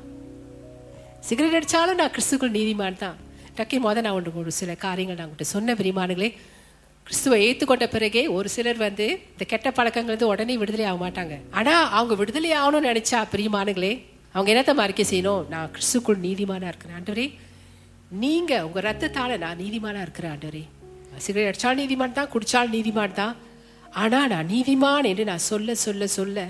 [1.27, 3.17] சிகரெட் அடித்தாலும் நான் கிறிஸ்துக்குள் நீதிமான் தான்.
[3.57, 6.29] டக்கி மொதல் நான் ஒன்று ஒரு சில காரியங்கள் நான் உங்கள்கிட்ட சொன்ன பிரிமானுங்களே
[7.07, 11.35] கிறிஸ்துவை ஏற்றுக்கொண்ட பிறகே ஒரு சிலர் வந்து இந்த கெட்ட பழக்கங்கள் வந்து உடனே விடுதலை ஆக மாட்டாங்க.
[11.59, 13.93] ஆனால் அவங்க விடுதலை ஆகணும்னு நினைச்சா பிரியமானுங்களே
[14.33, 15.43] அவங்க என்னத்தை அறிக்கை செய்யணும்?
[15.53, 16.97] நான் கிறிஸ்துக்குள் நீதிமானாக இருக்கிறேன்.
[16.99, 17.27] ஆண்டவரே
[18.23, 20.63] நீங்கள் உங்கள் ரத்தத்தால் நான் நீதிமானாக இருக்கிறேன் ஆண்டவரே.
[21.25, 23.35] சிகரெட் அடித்தாலும் நீதிமான் தான் குடித்தாலும் நீதிமான் தான்.
[23.91, 26.47] ஆனால் நான் நீதிமான் என்று நான் சொல்ல சொல்ல சொல்ல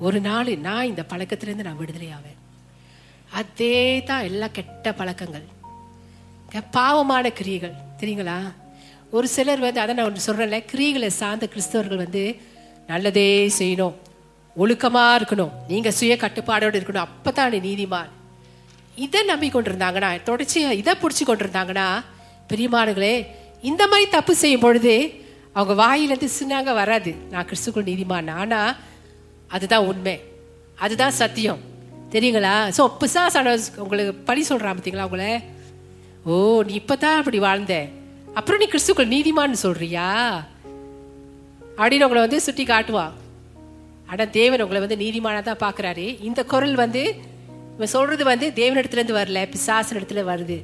[0.00, 2.38] ஒரு நாள் நான் இந்த பழக்கத்திலேருந்து நான் விடுதலை ஆவேன்.
[3.30, 5.46] அதே தான் எல்லா கெட்ட பழக்கங்கள்.
[6.70, 7.72] பாவமான கிரியைகள்.
[8.00, 8.52] தெரியுங்களா?
[9.10, 12.40] ஒரு சிலர் வந்து அதை நான் ஒன்று சொல்கிறேன்ல கிரியைகளை சார்ந்த கிறிஸ்தவர்கள் வந்து
[12.86, 13.94] நல்லதே செய்யணும்.
[14.56, 15.50] ஒழுக்கமாக இருக்கணும்.
[15.68, 17.06] நீங்கள் சுய கட்டுப்பாடோடு இருக்கணும்.
[17.08, 18.08] அப்போ தான் நீதிமான்.
[18.94, 21.88] இதை நம்பி கொண்டிருந்தாங்கன்னா தொடர்ச்சி இதை பிடிச்சி கொண்டிருந்தாங்கன்னா
[22.48, 23.26] பெரியமானுங்களே
[23.62, 25.24] இந்த மாதிரி தப்பு செய்யும் பொழுது
[25.58, 27.12] அவங்க வாயிலேருந்து சின்னாங்க வராது.
[27.32, 28.30] நான் கிறிஸ்துக்குள் நீதிமான்.
[28.42, 28.72] ஆனால்
[29.56, 30.16] அதுதான் உண்மை.
[30.84, 31.60] அதுதான் சத்தியம்.
[32.14, 32.54] தெரியுங்களா?
[32.76, 35.30] ஸோ பிசாசான உங்களுக்கு பழி சொல்கிறான் பார்த்தீங்களா உங்களை
[36.32, 36.34] ஓ
[36.68, 37.74] நீ இப்போ தான் அப்படி வாழ்ந்த.
[38.38, 40.08] அப்புறம் நீ கிறிஸ்துக்குள் நீதிமான்னு சொல்கிறியா
[41.78, 43.14] அப்படின்னு உங்களை வந்து சுட்டி காட்டுவான்
[44.10, 47.02] ஆனால் தேவன் உங்களை வந்து நீதிமானாக தான் பார்க்குறாரு இந்த குரல் வந்து
[47.76, 50.58] இவன் சொல்கிறது வந்து தேவனிடத்துலேருந்து வரல பிசாசன் இடத்துல வருது.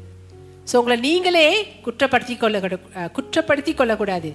[0.68, 1.48] ஸோ உங்களை நீங்களே
[1.86, 2.56] குற்றப்படுத்தி கொள்ள
[3.18, 4.30] குற்றப்படுத்தி கொள்ளக்கூடாது.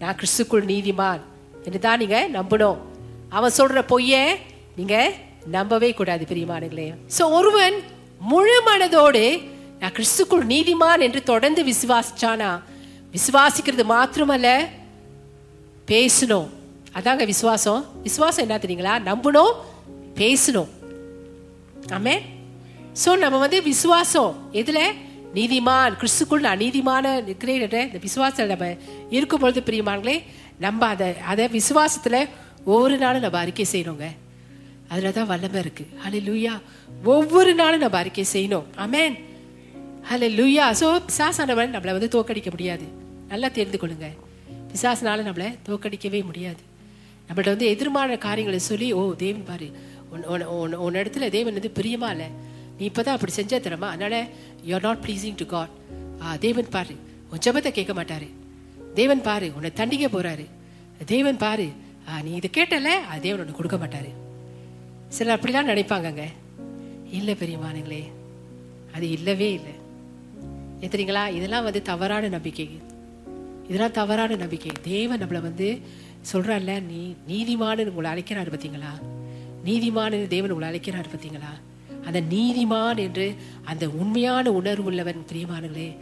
[0.00, 1.22] நான் கிறிஸ்துக்குள் நீதிமான்.
[1.64, 2.78] என்று தான் நீங்க நம்பணும்.
[3.36, 4.14] அவன் சொல்ற பொய்ய
[4.76, 4.96] நீங்க
[5.56, 7.76] நம்பவே கூடாது பிரியமானங்களே ஸோ ஒருவன்
[8.30, 9.24] முழு மனதோடு
[9.80, 12.50] நான் கிறிஸ்துக்குள் நீதிமான் என்று தொடர்ந்து விசுவாசிச்சானா?
[13.16, 14.48] விசுவாசிக்கிறது மாத்திரமல்ல
[15.92, 16.48] பேசணும்.
[16.98, 17.80] அதாங்க விசுவாசம்.
[18.02, 18.94] விசுவாசம் என்ன தெரியுங்களா?
[19.10, 19.52] நம்பணும்
[20.20, 20.70] பேசணும்.
[21.96, 22.14] ஆமே
[23.04, 24.32] சோ நம்ம வந்து விசுவாசம்.
[24.52, 24.80] எதுல?
[25.34, 28.68] நீதிமான் கிறிஸ்துக்குள் நான் நீதிமான இந்த விசுவாசத்தில் நம்ம
[29.10, 30.22] இருக்கும் பொழுது பிரியமானங்களே
[30.58, 32.20] நம்ம அதை அதை விசுவாசத்தில்
[32.64, 34.06] ஒவ்வொரு நாளும் நம்ம அறிக்கை செய்யணுங்க.
[34.88, 35.86] அதில் தான் வல்லமை இருக்கு.
[36.04, 36.54] ஹலே லூயா
[37.04, 38.64] ஒவ்வொரு நாளும் நம்ம அறிக்கை செய்யணும்.
[38.84, 39.16] அமேன்
[40.10, 42.86] ஹலே லூயா ஸோ பிசாசானவன் நம்மளை வந்து தோக்கடிக்க முடியாது.
[43.28, 44.08] நல்லா தெரிந்து கொள்ளுங்க.
[44.72, 46.62] பிசாசனால நம்மளை தோக்கடிக்கவே முடியாது.
[47.28, 49.68] நம்மள்ட்ட வந்து எதிர்மான காரியங்களை சொல்லி ஓ தேவன் பாரு.
[50.10, 52.28] உன் உன் உன் இடத்துல தேவன் வந்து பிரியமா இல்லை.
[52.78, 54.26] நீ இப்பதான் அப்படி செஞ்ச தரமா அதனால
[54.64, 55.68] you are not pleasing to God
[56.40, 56.96] தேவன் பாரு.
[57.30, 58.28] உன் ஜெபத்தை கேட்க மாட்டாரு.
[58.94, 60.46] தேவன் பாரு உன்னை தண்டிக்க போறாரு.
[61.06, 61.68] தேவன் பாரு.
[62.22, 64.10] நீ இதை கேட்டல அது தேவன் உனக்கு கொடுக்க மாட்டாரு.
[65.08, 66.24] சிலர் அப்படிலாம் நினைப்பாங்கங்க.
[67.10, 68.04] இல்லை பெரியமானுங்களே
[68.94, 69.74] அது இல்லவே இல்லை.
[70.80, 72.80] எத்தனைங்களா இதெல்லாம் வந்து தவறான நம்பிக்கை.
[73.66, 74.70] இதெல்லாம் தவறான நம்பிக்கை.
[74.82, 75.80] தேவன் நம்மளை வந்து
[76.32, 78.92] சொல்றான்ல நீ நீதிமானு உங்களை அழைக்கிறாரு பார்த்தீங்களா
[79.64, 81.52] நீதிமானு தேவன் உங்களை அழைக்கிறாரு பார்த்தீங்களா
[82.08, 85.96] அந்த நீதிமான் என்று அந்த உண்மையான உணர்வு உள்ளவன் பிரியமானங்களே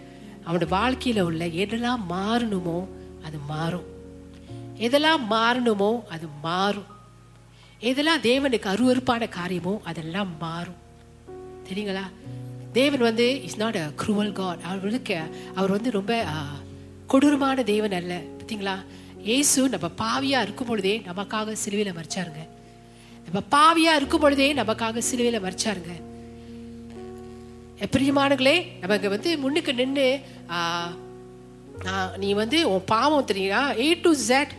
[0.46, 2.86] அவனோட வாழ்க்கையில உள்ள எதெல்லாம் மாறணுமோ
[3.24, 3.84] அது மாறும்.
[4.78, 6.84] எதெல்லாம் மாறணுமோ அது மாறும்.
[7.80, 10.74] எதெல்லாம் தேவனுக்கு அருவருப்பான காரியமோ அதெல்லாம் மாறும்.
[11.68, 12.02] தெரியுங்களா?
[12.72, 16.24] தேவன் வந்து is not a cruel God அவர் வந்து கே- அவர் வந்து ரொம்ப
[17.06, 18.20] கொடூரமான தேவன் அல்ல.
[18.38, 18.74] பார்த்தீங்களா
[19.18, 22.55] இயேசு நம்ம பாவியா இருக்கும் பொழுதே நமக்காக சிலுவையில மறிச்சாருங்க
[23.32, 26.04] நம்ம பாவியா இருக்கும் பொழுதே நமக்காக சிலுவையில மறிச்சாருங்க.
[27.90, 30.20] பிரியமானங்களே நமக்கு வந்து முன்னுக்கு நின்று
[32.16, 34.50] நீ வந்து உன் பாவம் தெரியுங்களா ஏ டு ஜெட்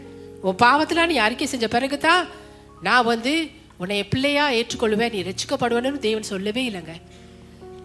[0.42, 2.28] உன் பாவத்தில் நீ அறிக்கை செஞ்ச பிறகுதான்
[2.82, 7.02] நான் வந்து உன்னை பிள்ளையா ஏற்றுக்கொள்வேன் நீ ரசிக்கப்படுவேன்னு தேவன் சொல்லவே இல்லைங்க.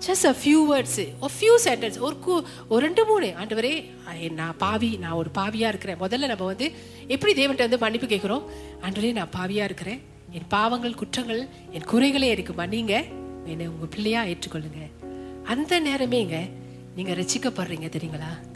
[0.07, 3.27] ஜஸ்ட் அ ஃபியூ வேர்ட்ஸ் ஒரு ஃபியூ சென்டென்ஸ் ஒரு கு ஒரு ரெண்டு மூணு.
[3.27, 6.01] ஆண்டவரே ஐ- நான் பாவி நான் ஒரு பாவியா இருக்கிறேன்.
[6.01, 6.73] முதல்ல நம்ம வந்து
[7.07, 8.43] எப்படி தேவன்கிட்ட வந்து மன்னிப்பு கேட்குறோம்?
[8.83, 10.12] ஆண்டவரே நான் பாவியா இருக்கிறேன்.
[10.33, 13.05] என் பாவங்கள் குற்றங்கள் என் குறைகளை எனக்கு நீங்க
[13.45, 15.07] என்னை உங்க பிள்ளையா ஏற்றுக்கொள்ளுங்க.
[15.45, 16.51] அந்த நேரமேங்க
[16.97, 18.51] நீங்க ரசிக்கப்படுறீங்க தெரியுங்களா?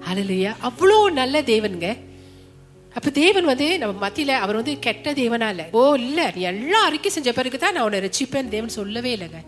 [0.00, 1.98] அழலையா அவ்வளோ நல்ல தேவனுங்க.
[2.94, 5.68] அப்ப தேவன் வந்து நம்ம மத்தியில அவர் வந்து கெட்ட தேவனா இல்ல.
[5.72, 6.32] ஓ இல்ல.
[6.34, 9.44] நீ எல்லாம் அறிக்கை செஞ்ச பிறகு தான் நான் உன்னை ரசிப்பேன் தேவன் சொல்லவே இல்லைங்க.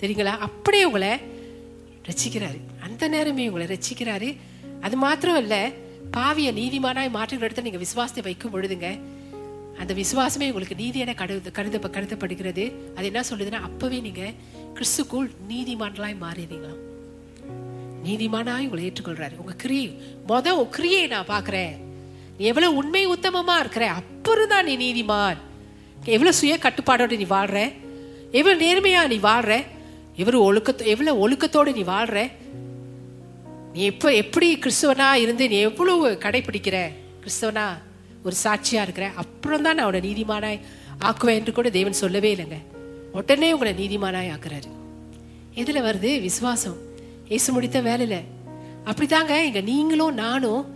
[0.00, 0.36] தெரியுங்களா?
[0.38, 1.08] அப்படியே உங்களை
[2.08, 2.60] ரசிக்கிறாரு.
[2.82, 4.36] அந்த நேரமே உங்களை ரசிக்கிறாரு.
[4.80, 5.70] அது மாத்திரம் இல்ல
[6.10, 8.98] பாவிய நீதிமானாய் மாற்றுகிற இடத்துல நீங்க விசுவாசத்தை வைக்கும் பொழுதுங்க
[9.78, 12.64] அந்த விசுவாசமே உங்களுக்கு நீதியான கருது கருத கருதப்படுகிறது.
[12.94, 14.24] அது என்ன சொல்லுதுன்னா அப்பவே நீங்க
[14.74, 16.82] கிறிஸ்துக்குள் நீதிமான்களாய் மாறிடுறீங்களாம்
[18.06, 19.36] நீதிமானாய் உங்களை ஏற்றுக்கொள்றாரு.
[19.36, 19.86] உங்க கிரியை
[20.28, 21.74] மொத உன் கிரியை நான் பாக்குறேன்
[22.38, 25.36] நீ எவ்வளவு உண்மை உத்தமமா இருக்கிற அப்புறம் தான் நீ நீதிமான்.
[26.04, 27.72] எவ்வளவு சுய கட்டுப்பாடோடு நீ வாழ்ற?
[28.30, 29.64] எவ்வளவு நேர்மையா நீ வாழ்ற?
[30.16, 32.30] எவ்வளவு ஒழுக்க எவ்வளவு ஒழுக்கத்தோடு நீ வாழ்ற?
[33.72, 36.76] நீ எப்ப எப்படி கிறிஸ்தவனா இருந்து நீ எவ்வளவு கடைபிடிக்கிற?
[37.22, 37.66] கிறிஸ்தவனா
[38.24, 39.14] ஒரு சாட்சியாக இருக்கிறேன்.
[39.14, 40.60] அப்புறம் தான் நான் உன்னை நீதிமானாய்
[41.00, 42.56] ஆக்குவேன் என்று கூட தேவன் சொல்லவே இல்லைங்க.
[43.12, 44.70] உடனே உங்களை நீதிமானாய் ஆக்குறாரு.
[45.54, 46.20] எதுல வருது?
[46.20, 46.76] விசுவாசம்.
[47.28, 48.20] இயேசு முடித்த வேலையில.
[48.84, 50.74] அப்படிதாங்க இங்க நீங்களும் நானும்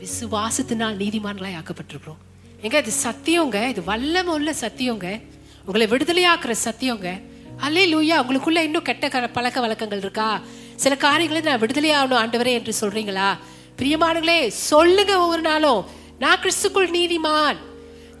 [0.00, 2.16] விசுவாசத்தினால் நீதிமான்களாய் ஆக்கப்பட்டிருக்கிறோம்.
[2.60, 3.68] எங்க இது சத்தியங்க?
[3.68, 5.22] இது வல்லம உள்ள சத்தியங்க.
[5.64, 7.22] உங்களை விடுதலையாக்குற சத்தியங்க.
[7.58, 10.40] அல்லே லூயா உங்களுக்குள்ள இன்னும் கெட்ட க- பழக்க வழக்கங்கள் இருக்கா?
[10.76, 13.36] சில காரியங்களை நான் விடுதலையாகணும் ஆண்டவரே என்று சொல்றீங்களா?
[13.78, 15.98] பிரியமானங்களே சொல்லுங்க ஒவ்வொரு நாளும்.
[16.20, 17.56] நான் கிறிஸ்துக்குள் நீதிமான்.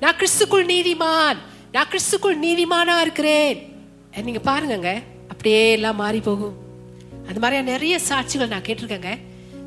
[0.00, 1.36] நான் கிறிஸ்துக்குள் நீதிமான்.
[1.72, 3.72] நான் கிறிஸ்துக்குள் நீதிமானா இருக்கிறேன்.
[4.22, 5.02] நீங்க பாருங்கங்க.
[5.28, 6.54] அப்படியே எல்லாம் மாறி போகும்.
[7.26, 9.18] அந்த மாதிரியா நிறைய சாட்சிகள் நான் கேட்டிருக்கேங்க.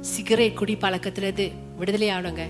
[0.02, 2.42] சிகரெட் குடி பழக்கத்துலேருந்து விடுதலை ஆகணுங்க.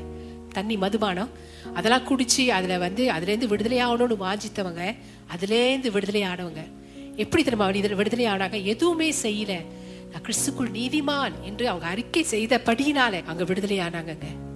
[0.50, 1.30] தண்ணி மதுபானம்.
[1.74, 4.96] அதெல்லாம் குடிச்சு அதுல வந்து அதுலேருந்து விடுதலை ஆகணும்னு வாஞ்சித்தவங்க
[5.38, 6.72] அதுலேருந்து விடுதலை ஆனவங்க.
[7.16, 7.66] எப்படி தெரியுமா?
[7.66, 8.64] விடுதலை விடுதலை ஆனாங்க?
[8.64, 9.66] எதுவுமே செய்யல.
[10.12, 14.52] நான் கிறிஸ்துக்குள் நீதிமான் என்று அவங்க அறிக்கை செய்தபடியினால அங்க விடுதலை ஆனாங்கங்க.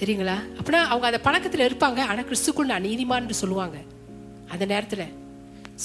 [0.00, 0.36] தெரியுங்களா?
[0.58, 2.00] அப்படின்னா அவங்க அந்த பழக்கத்தில் இருப்பாங்க.
[2.10, 3.78] ஆனால் கிறிஸ்துக்குள் நான் நீதிமான்னு சொல்லுவாங்க.
[4.52, 5.06] அந்த நேரத்தில்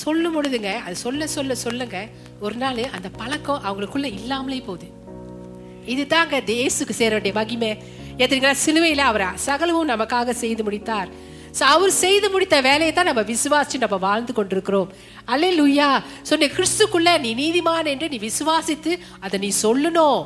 [0.01, 1.97] சொல்லும் பொழுதுங்க அது சொல்ல சொல்ல சொல்லுங்க
[2.45, 4.87] ஒரு நாள் அந்த பழக்கம் அவங்களுக்குள்ள இல்லாமலே போகுது.
[5.93, 7.71] இதுதாங்க தேசுக்கு சேர வேண்டிய மகிமை.
[8.21, 11.09] எத்தனைங்களா சிலுவையில் அவர் சகலவும் நமக்காக செய்து முடித்தார்.
[11.57, 14.91] ஸோ அவர் செய்து முடித்த வேலையை தான் நம்ம விசுவாசிச்சு நம்ம வாழ்ந்து கொண்டிருக்கிறோம்.
[15.33, 15.89] அல்ல லுய்யா
[16.29, 20.21] சொன்ன கிறிஸ்துக்குள்ள நீ நீதிமான் என்று நீ விசுவாசித்து அதை நீ சொல்லணும்.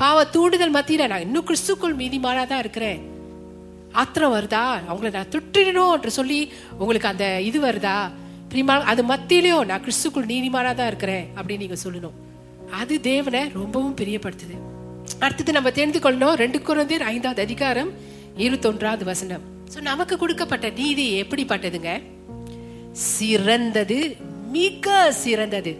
[0.00, 3.00] பாவ தூண்டுதல் மத்தியில நான் இன்னும் கிறிஸ்துக்குள் நீதிமானா தான் இருக்கிறேன்.
[3.92, 4.62] ஆத்திரம் வருதா?
[4.90, 8.10] அவங்கள நான் துட்டிடணும் என்று சொல்லி உங்களுக்கு அந்த இது வருதா?
[8.48, 12.16] பிரிமா அது மத்தியிலையும் நான் கிறிஸ்துக்குள் நீதிமானா தான் இருக்கிறேன் அப்படின்னு நீங்க சொல்லணும்.
[12.70, 14.56] அது தேவனை ரொம்பவும் பிரியப்படுத்துது.
[15.18, 16.34] அடுத்தது நம்ம தெரிந்து கொள்ளணும்.
[16.34, 17.90] ரெண்டு குழந்தையர் ஐந்தாவது அதிகாரம்
[18.36, 19.42] இருபத்தொன்றாவது வசனம்.
[19.74, 22.02] சோ நமக்கு கொடுக்கப்பட்ட நீதி எப்படிப்பட்டதுங்க?
[22.92, 24.16] சிறந்தது
[24.52, 25.78] மிக சிறந்தது.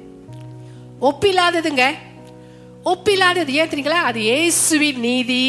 [1.01, 1.85] ஒப்பில்லாததுங்க.
[2.91, 4.01] ஒப்பில்லாதது ஏன் தெரியுங்களா?
[4.09, 5.45] அது இயேசுவின் நீதி.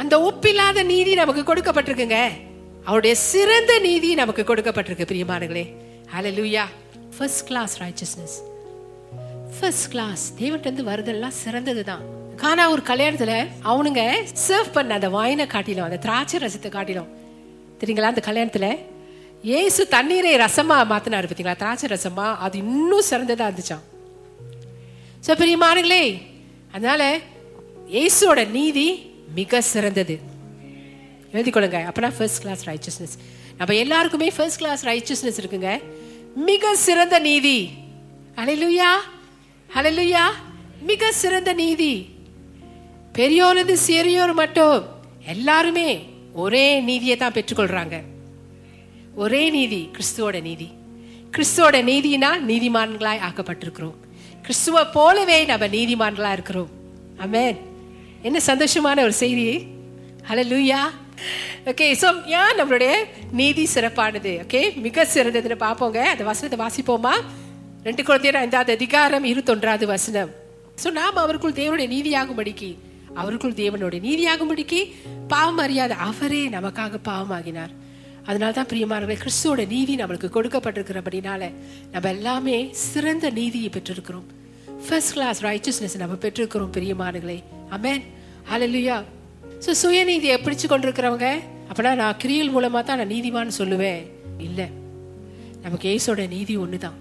[0.00, 2.18] அந்த ஒப்பில்லாத நீதி நமக்கு கொடுக்கப்பட்டிருக்குங்க.
[2.88, 5.64] அவருடைய சிறந்த நீதி நமக்கு கொடுக்கப்பட்டிருக்கு பிரியமானங்களே
[6.12, 6.64] hallelujah
[7.16, 8.36] first class righteousness
[9.56, 12.02] first class தேவன்ட்டு வருதெல்லாம் சிறந்தது தான்
[12.42, 13.32] கானா ஒரு கல்யாணத்துல
[13.70, 14.02] அவனுங்க
[14.46, 17.10] சர்வ் பண்ண அந்த வாயினை காட்டிலும் அந்த திராட்சை ரசத்தை காட்டிலும்.
[17.80, 18.68] தெரியுங்களா அந்த கல்யாணத்துல?
[19.60, 22.26] ஏசு தண்ணீரை ரசமா மாத்தினாரு பார்த்தீங்களா திராட்சை ரசமா.
[22.44, 23.84] அது இன்னும் சிறந்ததா இருந்துச்சான்
[25.26, 26.02] ஸோ பிரியமானங்களே
[26.76, 27.18] அதனால
[27.90, 28.86] இயேசுவோட நீதி
[29.34, 30.14] மிக சிறந்தது.
[31.32, 31.78] எழுதிக்கொள்ளுங்க.
[31.90, 33.14] அப்பனா ஃபர்ஸ்ட் கிளாஸ் ரைச்சஸ்னஸ்
[33.58, 35.82] நம்ம எல்லாருக்குமே ஃபர்ஸ்ட் கிளாஸ் ரைச்சஸ்னஸ் இருக்குங்க.
[36.34, 37.58] மிக சிறந்த நீதி.
[38.36, 38.90] அலையிலுயா
[39.76, 40.24] அலையிலுயா
[40.80, 41.94] மிக சிறந்த நீதி.
[43.14, 44.86] பெரியோரது சிறியோர் மட்டும்
[45.26, 45.88] எல்லாருமே
[46.32, 48.02] ஒரே நீதியை தான் பெற்றுக்கொள்றாங்க.
[49.14, 50.68] ஒரே நீதி கிறிஸ்துவோட நீதி.
[51.32, 53.98] கிறிஸ்துவோட நீதினா நீதிமான்களாய் ஆக்கப்பட்டிருக்கிறோம்.
[54.46, 56.68] கிறிஸ்துவ போலவே நம்ம நீதிமான்களா இருக்கிறோம்.
[57.24, 57.56] அமேன்
[58.26, 59.46] என்ன சந்தோஷமான ஒரு செய்தி.
[60.28, 60.80] ஹலோ லூயா
[61.70, 62.08] ஓகே ஸோ
[62.40, 62.92] ஏன் நம்மளுடைய
[63.40, 64.32] நீதி சிறப்பானது?
[64.44, 65.98] ஓகே மிக சிறந்ததுன்னு பார்ப்போங்க.
[66.12, 67.14] அந்த வசனத்தை வாசிப்போமா?
[67.86, 70.30] ரெண்டு குழந்தையர் ஐந்தாவது அதிகாரம் இருபத்தொன்றாவது வசனம்.
[70.82, 72.70] ஸோ நாம் அவருக்குள் தேவனுடைய நீதியாகும்படிக்கு
[73.22, 74.80] அவருக்குள் தேவனுடைய நீதியாகும்படிக்கு
[75.34, 77.74] பாவம் அறியாத அவரே நமக்காக பாவமாகினார்.
[78.28, 81.42] அதனால தான் பிரியமானவர்களே கிறிஸ்துவோட நீதி நம்மளுக்கு கொடுக்கப்பட்டிருக்கிறபடினால
[81.92, 84.26] நம்ம எல்லாமே சிறந்த நீதியை பெற்றிருக்கிறோம்.
[84.86, 87.38] ஃபர்ஸ்ட் கிளாஸ் ரைச்சஸ்னஸ் நம்ம பெற்றிருக்கிறோம் பிரியமானங்களே
[87.76, 88.02] அமேன்
[88.50, 88.96] ஹalleluya
[89.64, 91.28] ஸோ சுயநீதியை பிடிச்சு கொண்டிருக்கிறவங்க
[91.68, 94.02] அப்படின்னா நான் கிரியல் மூலமாக தான் நான் நீதிமான்னு சொல்லுவேன்.
[94.46, 94.66] இல்லை.
[95.64, 96.98] நமக்கு ஏசோட நீதி ஒன்று தான்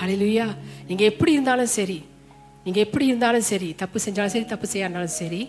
[0.00, 0.46] ஹalleluya
[0.88, 1.98] நீங்கள் எப்படி இருந்தாலும் சரி.
[2.66, 3.70] நீங்கள் எப்படி இருந்தாலும் சரி.
[3.82, 5.42] தப்பு செஞ்சாலும் சரி தப்பு செய்யாருந்தாலும் சரி.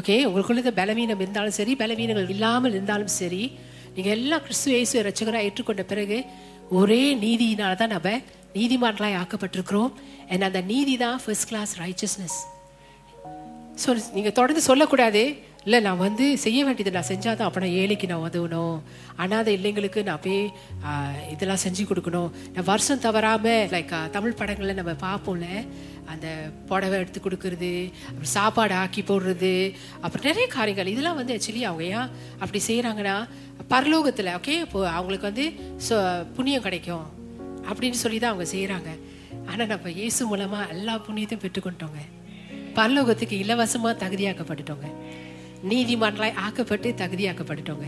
[0.00, 3.42] ஓகே உங்களுக்குள்ள பலவீனம் இருந்தாலும் சரி பலவீனங்கள் இல்லாமல் இருந்தாலும் சரி.
[3.96, 6.18] நீங்க எல்லாம் கிறிஸ்துவ இயேசு ரச்சகராக ஏற்றுக்கொண்ட பிறகு
[6.78, 8.10] ஒரே நீதியினால தான் நம்ம
[8.58, 9.92] நீதிமான்களாய் ஆக்கப்பட்டிருக்கிறோம்.
[10.32, 12.38] And அந்த நீதி தான் ஃபர்ஸ்ட் கிளாஸ் ரைச்சஸ்னஸ்
[13.82, 15.22] ஸோ நீங்கள் தொடர்ந்து சொல்லக்கூடாது.
[15.64, 18.76] இல்லை நான் வந்து செய்ய வேண்டியது நான் செஞ்சாதான் அப்போ நான் ஏழைக்கு நான் உதவணும்.
[19.22, 20.42] அனாதை இல்லைங்களுக்கு நான் போய்
[21.34, 22.30] இதெல்லாம் செஞ்சு கொடுக்கணும்.
[22.54, 25.48] நான் வருஷம் தவறாமல் லைக் தமிழ் படங்களில் நம்ம பார்ப்போம்ல.
[26.12, 26.26] அந்த
[26.70, 27.72] புடவை எடுத்து கொடுக்கறது
[28.08, 29.52] அப்புறம் சாப்பாடு ஆக்கி போடுறது
[30.04, 30.92] அப்புறம் நிறைய காரியங்கள்.
[30.94, 32.10] இதெல்லாம் வந்து ஆக்சுவலி அவங்க ஏன்
[32.42, 33.16] அப்படி செய்கிறாங்கன்னா
[33.72, 35.46] பரலோகத்தில் ஓகே இப்போ அவங்களுக்கு வந்து
[35.88, 36.02] சொ
[36.36, 37.06] புண்ணியம் கிடைக்கும்.
[37.70, 38.90] அப்படின்னு சொல்லி தான் அவங்க செய்கிறாங்க
[39.50, 42.00] ஆனால் நம்ம இயேசு மூலமாக எல்லா புண்ணியத்தையும் பெற்றுக்கொண்டோங்க.
[42.78, 44.88] பரலோகத்துக்கு இலவசமாக தகுதியாக்கப்பட்டுட்டோங்க.
[45.68, 47.86] நீதிமன்றாய் ஆக்கப்பட்டு தகுதியாக்கப்பட்டுட்டோங்க.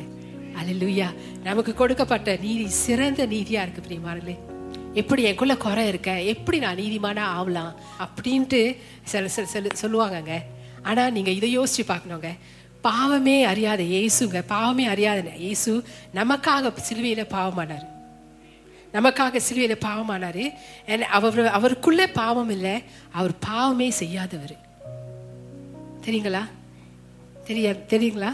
[0.60, 1.08] அல்லேலூயா
[1.42, 4.36] நமக்கு கொடுக்கப்பட்ட நீதி சிறந்த நீதியா இருக்கு பிரியமாரலே
[4.94, 6.22] எப்படி எனக்குள்ள குறை இருக்க?
[6.22, 10.32] எப்படி நான் நீதிமானா ஆகலாம் அப்படின்ட்டு சில சில சில சொல்லுவாங்கங்க.
[10.82, 12.28] ஆனா நீங்க இதை யோசிச்சு பார்க்கணுங்க.
[12.80, 14.42] பாவமே அறியாத இயேசுங்க.
[14.46, 15.84] பாவமே அறியாத இயேசு
[16.14, 17.86] நமக்காக சிலுவையில பாவமானார்.
[18.92, 20.44] நமக்காக சிலுவையில பாவமானாரு.
[21.00, 22.82] அவர் அவருக்குள்ள பாவம் இல்லை.
[23.12, 24.56] அவர் பாவமே செய்யாதவர்.
[26.06, 26.42] தெரியுங்களா?
[27.48, 28.30] தெரியாது தெரியுங்களா?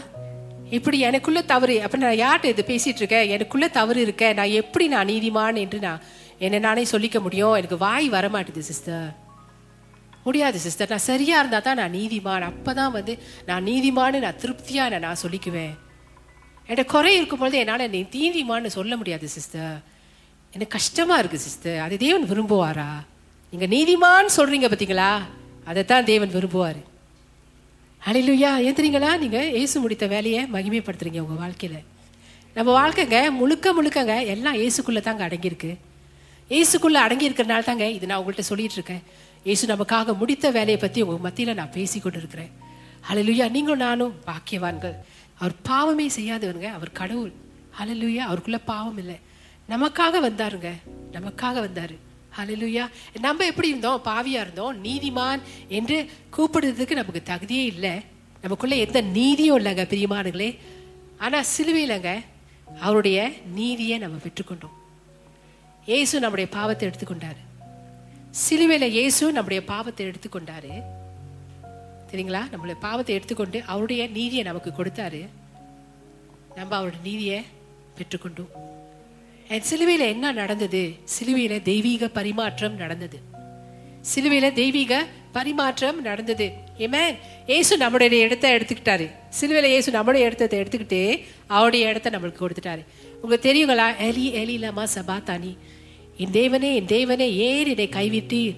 [0.77, 3.29] இப்படி எனக்குள்ள தவறு அப்ப நான் யார்கிட்ட இது பேசிட்டு இருக்கேன்?
[3.29, 6.03] எனக்குள்ள தவறு இருக்க நான் எப்படி நான் நீதிமான் என்று நான்
[6.45, 7.55] என்ன நானே சொல்லிக்க முடியும்?
[7.59, 9.09] எனக்கு வாய் வரமாட்டுது சிஸ்டர்
[10.25, 12.45] முடியாது சிஸ்டர் நான் சரியா இருந்தா தான் நான் நீதிமான்.
[12.51, 13.13] அப்பதான் வந்து
[13.45, 15.73] நான் நீதிமான்னு நான் திருப்தியா நான் நான் சொல்லிக்குவேன்.
[16.67, 19.73] என்கிட்ட குறை இருக்கும்பொழுது என்னால் நீ நீதிமான்னு சொல்ல முடியாது சிஸ்டர்
[20.53, 22.89] எனக்கு கஷ்டமா இருக்கு சிஸ்டர் அதை தேவன் விரும்புவாரா?
[23.53, 25.11] நீங்க நீதிமான்னு சொல்றீங்க பாத்தீங்களா?
[25.65, 26.81] அதைத்தான் தேவன் விரும்புவாரு.
[28.05, 31.83] ஹalleluya ஏத்துறீங்களா நீங்கள் ஏசு இயேசு முடித்த வேலையை மகிமைப்படுத்துறீங்க உங்கள் வாழ்க்கையில்.
[32.53, 35.77] நம்ம வாழ்க்கைங்க முழுக்க முழுக்கங்க எல்லாம் ஏசுக்குள்ளே தாங்க அடங்கியிருக்கு.
[36.49, 39.03] ஏசுக்குள்ளே அடங்கியிருக்கிறனால தாங்க இது நான் உங்கள்கிட்ட சொல்லிட்டு இருக்கேன்.
[39.43, 42.51] ஏசு நமக்காக முடித்த வேலையை பற்றி உங்கள் மத்தியில் நான் பேசி கொண்டிருக்கிறேன்
[43.09, 44.95] ஹalleluya நீங்களும் நானும் பாக்கியவான்கள்.
[45.37, 47.33] அவர் பாவமே செய்யாதவங்க அவர் கடவுள்.
[47.79, 49.19] ஹalleluya அவருக்குள்ளே பாவம் இல்லை.
[49.69, 50.71] நமக்காக வந்தாருங்க.
[51.11, 51.97] நமக்காக வந்தாரு.
[52.37, 52.85] ஹலலுயா
[53.25, 54.01] நம்ம எப்படி இருந்தோம்?
[54.05, 54.77] பாவியா இருந்தோம்.
[54.85, 55.41] நீதிமான்
[55.77, 55.97] என்று
[56.35, 57.93] கூப்பிடுறதுக்கு நமக்கு தகுதியே இல்லை.
[58.43, 60.49] நமக்குள்ள எந்த நீதியும் இல்லைங்க பிரியமானுங்களே
[61.25, 62.11] ஆனா சிலுவையிலங்க
[62.85, 63.17] அவருடைய
[63.59, 64.77] நீதியை நம்ம பெற்றுக்கொண்டோம்
[65.91, 67.41] இயேசு நம்முடைய பாவத்தை எடுத்துக்கொண்டாரு.
[68.43, 70.73] சிலுவையில இயேசு நம்முடைய பாவத்தை எடுத்துக்கொண்டாரு.
[72.09, 75.21] சரிங்களா நம்மளுடைய பாவத்தை எடுத்துக்கொண்டு அவருடைய நீதியை நமக்கு கொடுத்தாரு.
[76.59, 77.39] நம்ம அவருடைய நீதியை
[77.97, 78.53] பெற்றுக்கொண்டோம்.
[79.49, 80.93] சிலுவையில் என்ன நடந்தது?
[81.03, 83.19] சிலுவையில் தெய்வீக பரிமாற்றம் நடந்தது.
[84.01, 86.51] சிலுவையில் தெய்வீக பரிமாற்றம் நடந்தது.
[86.77, 87.15] ஏமேன்
[87.47, 89.11] இயேசு நம்மளுடைய இடத்தை எடுத்துக்கிட்டாரு.
[89.29, 92.85] சிலுவையில் ஏசு நம்முடைய இடத்த எடுத்துக்கிட்டு அவருடைய இடத்த நம்மளுக்கு கொடுத்துட்டாரு.
[93.21, 93.97] உங்களுக்கு தெரியுங்களா?
[93.97, 95.57] எலி எலி லமா சபாத்தானி.
[96.17, 98.55] என் தேவனே என் தேவனே ஏன் என்னை கைவிட்டீர்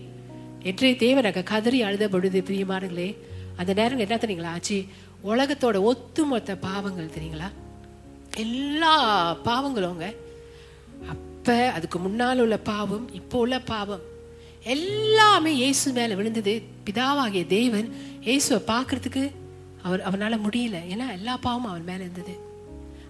[0.64, 3.18] என்று தேவன் அங்க கதறி அழுத பொழுது பிரியமானங்களே
[3.56, 4.86] அந்த நேரம் என்ன தெரியுங்களா ஆச்சு?
[5.26, 7.52] உலகத்தோட ஒத்துமொத்த பாவங்கள் தெரியுங்களா?
[8.38, 8.96] எல்லா
[9.44, 10.16] பாவங்களுங்க
[11.08, 14.02] அப்ப அதுக்கு முன்னால் உள்ள பாவம் இப்போ உள்ள பாவம்.
[14.64, 16.62] எல்லாமே இயேசு மேல விழுந்தது.
[16.86, 19.32] பிதாவாகிய தேவன் இயேசுவை பார்க்கறதுக்கு
[19.84, 20.78] அவர் அவனால முடியல.
[20.90, 22.38] ஏன்னா எல்லா பாவமும் அவன் மேல இருந்தது.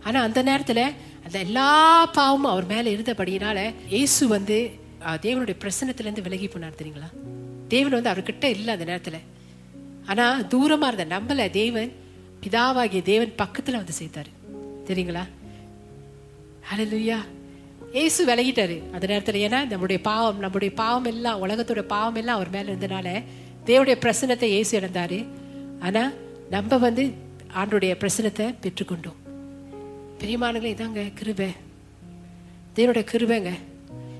[0.03, 0.93] ஆனா அந்த நேரத்துல
[1.25, 4.71] அந்த எல்லா பாவமும் அவர் மேல இருந்தபடியினால இயேசு வந்து
[5.05, 7.09] தேவனுடைய பிரசன்னத்துல இருந்து விலகி போனார் தெரியுங்களா?
[7.67, 9.19] தேவன் வந்து அவர்கிட்ட இல்லை அந்த நேரத்துல.
[10.05, 11.91] ஆனா தூரமா இருந்த நம்பல தேவன்
[12.41, 14.31] பிதாவாகிய தேவன் பக்கத்துல வந்து சேர்த்தாரு.
[14.85, 15.23] தெரியுங்களா?
[16.71, 17.17] ஹalleluya.
[17.95, 18.91] இயேசு விலகிட்டாரு.
[18.91, 23.23] அந்த நேரத்துல ஏன்னா நம்முடைய பாவம் நம்முடைய பாவம் எல்லாம் உலகத்தோட பாவம் எல்லாம் அவர் மேல இருந்தனால
[23.65, 25.25] தேவடைய பிரசனத்தை இயேசு இழந்தாரு.
[25.79, 26.11] ஆனா
[26.49, 27.03] நம்ம வந்து
[27.59, 29.19] ஆண்டுடைய பிரசனத்தை பெற்றுக்கொண்டோம்.
[30.19, 31.49] பெரியமானங்களே இதாங்க கிருபை.
[32.75, 33.53] தேவனுடைய கிருபைங்க.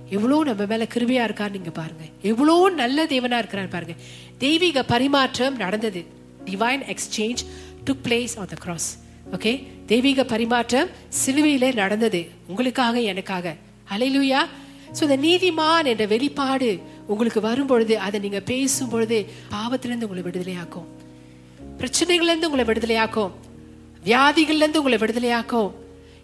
[0.10, 2.06] எவ்வளோ நம்ம மேல கிருபையா இருக்கான்னு நீங்க பாருங்க.
[2.22, 3.96] எவ்வளோ நல்ல தேவனா இருக்கிறார் பாருங்க.
[4.38, 6.06] தெய்வீக பரிமாற்றம் நடந்தது.
[6.46, 7.44] Divine exchange
[7.86, 8.90] took place on the cross
[9.32, 10.90] okay தெய்வீக பரிமாற்றம்
[11.26, 12.28] சிலுவையிலே நடந்தது.
[12.48, 13.56] உங்களுக்காக எனக்காக.
[13.94, 14.42] அலையிலுயா
[14.98, 19.18] ஸோ இந்த நீதிமான் என்ற வெளிப்பாடு உங்களுக்கு வரும் பொழுது அதை நீங்க பேசும் பொழுது
[19.54, 20.88] பாவத்திலிருந்து உங்களை விடுதலையாக்கும்.
[21.80, 23.32] பிரச்சனைகள்ல இருந்து உங்களை விடுதலையாக்கும்.
[24.06, 25.72] வியாதிகள்ல இருந்து உங்களை விடுதலையாக்கும்.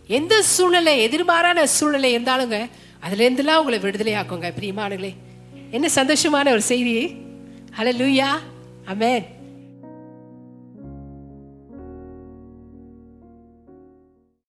[0.07, 2.69] எந்த சூழ்நிலை எதிர்மாறான சூழ்நிலை இருந்தாலுங்க
[2.99, 4.49] அதுல இருந்துலாம் உங்களை விடுதலையாக்குங்க.
[4.59, 5.11] பிரியமானங்களே
[5.71, 6.95] என்ன சந்தோஷமான ஒரு செய்தி.
[7.77, 8.29] ஹலோ லூயா
[8.93, 9.25] அமேன்